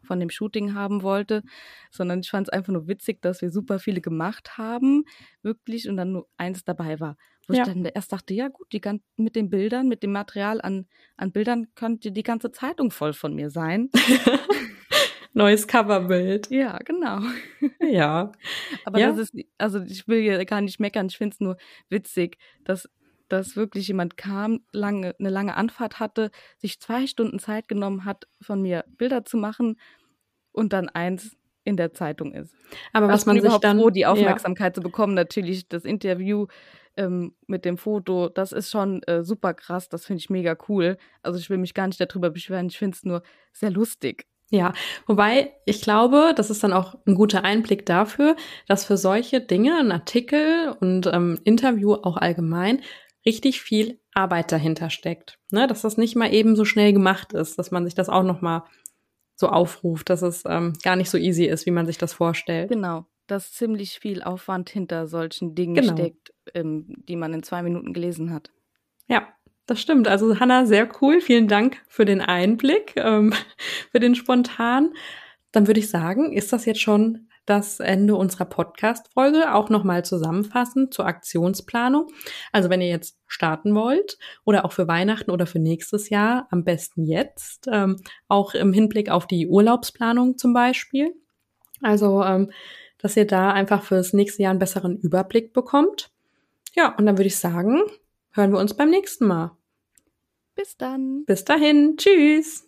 von 0.03 0.19
dem 0.19 0.29
Shooting 0.29 0.73
haben 0.73 1.03
wollte, 1.03 1.43
sondern 1.91 2.21
ich 2.21 2.29
fand 2.29 2.47
es 2.47 2.53
einfach 2.53 2.71
nur 2.71 2.87
witzig, 2.87 3.21
dass 3.21 3.41
wir 3.41 3.51
super 3.51 3.77
viele 3.77 4.01
gemacht 4.01 4.57
haben, 4.57 5.03
wirklich, 5.41 5.89
und 5.89 5.97
dann 5.97 6.13
nur 6.13 6.27
eins 6.37 6.63
dabei 6.63 6.99
war. 6.99 7.17
Wo 7.47 7.53
ja. 7.53 7.61
ich 7.61 7.67
dann 7.67 7.85
erst 7.85 8.11
dachte, 8.11 8.33
ja 8.33 8.49
gut, 8.49 8.71
die, 8.73 8.81
mit 9.15 9.35
den 9.35 9.49
Bildern, 9.49 9.87
mit 9.87 10.03
dem 10.03 10.11
Material 10.11 10.59
an, 10.61 10.85
an 11.15 11.31
Bildern 11.31 11.67
könnte 11.75 12.11
die 12.11 12.23
ganze 12.23 12.51
Zeitung 12.51 12.91
voll 12.91 13.13
von 13.13 13.33
mir 13.33 13.49
sein. 13.49 13.89
Neues 15.33 15.67
Coverbild. 15.67 16.49
Ja, 16.49 16.77
genau. 16.79 17.21
Ja. 17.79 18.31
Aber 18.85 18.99
ja. 18.99 19.11
das 19.11 19.19
ist, 19.19 19.33
also 19.57 19.79
ich 19.81 20.07
will 20.07 20.21
hier 20.21 20.43
gar 20.45 20.61
nicht 20.61 20.79
meckern, 20.79 21.07
ich 21.07 21.17
finde 21.17 21.35
es 21.35 21.39
nur 21.39 21.57
witzig, 21.89 22.37
dass 22.63 22.89
dass 23.29 23.55
wirklich 23.55 23.87
jemand 23.87 24.17
kam, 24.17 24.61
lange, 24.71 25.13
eine 25.19 25.29
lange 25.29 25.55
Anfahrt 25.57 25.99
hatte, 25.99 26.31
sich 26.57 26.79
zwei 26.79 27.07
Stunden 27.07 27.39
Zeit 27.39 27.67
genommen 27.67 28.05
hat, 28.05 28.25
von 28.41 28.61
mir 28.61 28.85
Bilder 28.97 29.25
zu 29.25 29.37
machen 29.37 29.77
und 30.51 30.73
dann 30.73 30.89
eins 30.89 31.35
in 31.63 31.75
der 31.75 31.93
Zeitung 31.93 32.33
ist. 32.33 32.55
Aber 32.93 33.09
was 33.09 33.25
man 33.25 33.41
sich 33.41 33.57
dann 33.57 33.79
froh, 33.79 33.89
die 33.89 34.05
Aufmerksamkeit 34.05 34.71
ja. 34.71 34.73
zu 34.75 34.81
bekommen, 34.81 35.13
natürlich 35.13 35.67
das 35.67 35.83
Interview 35.83 36.47
ähm, 36.97 37.35
mit 37.47 37.65
dem 37.65 37.77
Foto, 37.77 38.29
das 38.29 38.51
ist 38.51 38.71
schon 38.71 39.03
äh, 39.03 39.23
super 39.23 39.53
krass, 39.53 39.89
das 39.89 40.05
finde 40.05 40.19
ich 40.19 40.29
mega 40.29 40.57
cool. 40.67 40.97
Also 41.21 41.39
ich 41.39 41.49
will 41.49 41.57
mich 41.57 41.73
gar 41.73 41.87
nicht 41.87 41.99
darüber 41.99 42.29
beschweren, 42.29 42.67
ich 42.67 42.77
finde 42.77 42.95
es 42.95 43.03
nur 43.03 43.23
sehr 43.53 43.71
lustig. 43.71 44.27
Ja, 44.49 44.73
wobei 45.07 45.51
ich 45.65 45.81
glaube, 45.81 46.33
das 46.35 46.49
ist 46.49 46.63
dann 46.63 46.71
auch 46.71 46.95
ein 47.05 47.15
guter 47.15 47.43
Einblick 47.43 47.85
dafür, 47.85 48.37
dass 48.67 48.85
für 48.85 48.95
solche 48.95 49.41
Dinge, 49.41 49.77
ein 49.77 49.91
Artikel 49.91 50.73
und 50.79 51.05
ähm, 51.07 51.39
Interview 51.43 51.93
auch 51.93 52.15
allgemein, 52.15 52.81
richtig 53.25 53.61
viel 53.61 53.99
Arbeit 54.13 54.53
dahinter 54.53 54.89
steckt. 54.89 55.37
Ne? 55.51 55.67
Dass 55.67 55.81
das 55.81 55.97
nicht 55.97 56.15
mal 56.15 56.33
eben 56.33 56.55
so 56.55 56.63
schnell 56.63 56.93
gemacht 56.93 57.33
ist, 57.33 57.59
dass 57.59 57.71
man 57.71 57.83
sich 57.83 57.93
das 57.93 58.07
auch 58.07 58.23
noch 58.23 58.41
mal 58.41 58.63
so 59.35 59.49
aufruft, 59.49 60.09
dass 60.09 60.21
es 60.21 60.43
ähm, 60.47 60.73
gar 60.81 60.95
nicht 60.95 61.09
so 61.09 61.17
easy 61.17 61.45
ist, 61.45 61.65
wie 61.65 61.71
man 61.71 61.85
sich 61.85 61.97
das 61.97 62.13
vorstellt. 62.13 62.69
Genau, 62.69 63.05
dass 63.27 63.51
ziemlich 63.51 63.99
viel 63.99 64.23
Aufwand 64.23 64.69
hinter 64.69 65.07
solchen 65.07 65.55
Dingen 65.55 65.75
genau. 65.75 65.93
steckt, 65.93 66.33
ähm, 66.53 66.85
die 67.07 67.15
man 67.15 67.33
in 67.33 67.43
zwei 67.43 67.61
Minuten 67.61 67.93
gelesen 67.93 68.33
hat. 68.33 68.51
Ja, 69.07 69.27
das 69.65 69.81
stimmt. 69.81 70.07
Also 70.07 70.39
Hanna, 70.39 70.65
sehr 70.65 70.89
cool. 71.01 71.21
Vielen 71.21 71.47
Dank 71.47 71.81
für 71.87 72.05
den 72.05 72.21
Einblick, 72.21 72.93
ähm, 72.95 73.33
für 73.91 73.99
den 73.99 74.15
spontan. 74.15 74.93
Dann 75.51 75.67
würde 75.67 75.79
ich 75.79 75.89
sagen, 75.89 76.33
ist 76.33 76.53
das 76.53 76.65
jetzt 76.65 76.81
schon 76.81 77.27
das 77.45 77.79
Ende 77.79 78.15
unserer 78.15 78.45
Podcast-Folge 78.45 79.53
auch 79.53 79.69
nochmal 79.69 80.03
zusammenfassen 80.03 80.91
zur 80.91 81.05
Aktionsplanung. 81.05 82.07
Also 82.51 82.69
wenn 82.69 82.81
ihr 82.81 82.89
jetzt 82.89 83.17
starten 83.25 83.73
wollt 83.73 84.17
oder 84.43 84.65
auch 84.65 84.73
für 84.73 84.87
Weihnachten 84.87 85.31
oder 85.31 85.47
für 85.47 85.59
nächstes 85.59 86.09
Jahr, 86.09 86.47
am 86.51 86.65
besten 86.65 87.05
jetzt, 87.05 87.67
ähm, 87.71 88.01
auch 88.27 88.53
im 88.53 88.73
Hinblick 88.73 89.09
auf 89.09 89.27
die 89.27 89.47
Urlaubsplanung 89.47 90.37
zum 90.37 90.53
Beispiel. 90.53 91.13
Also, 91.81 92.23
ähm, 92.23 92.51
dass 92.97 93.17
ihr 93.17 93.25
da 93.25 93.51
einfach 93.51 93.83
fürs 93.83 94.13
nächste 94.13 94.43
Jahr 94.43 94.51
einen 94.51 94.59
besseren 94.59 94.97
Überblick 94.97 95.53
bekommt. 95.53 96.11
Ja, 96.75 96.95
und 96.95 97.05
dann 97.05 97.17
würde 97.17 97.27
ich 97.27 97.37
sagen, 97.37 97.81
hören 98.31 98.51
wir 98.51 98.59
uns 98.59 98.75
beim 98.75 98.89
nächsten 98.89 99.25
Mal. 99.25 99.57
Bis 100.55 100.77
dann. 100.77 101.23
Bis 101.25 101.45
dahin. 101.45 101.97
Tschüss. 101.97 102.66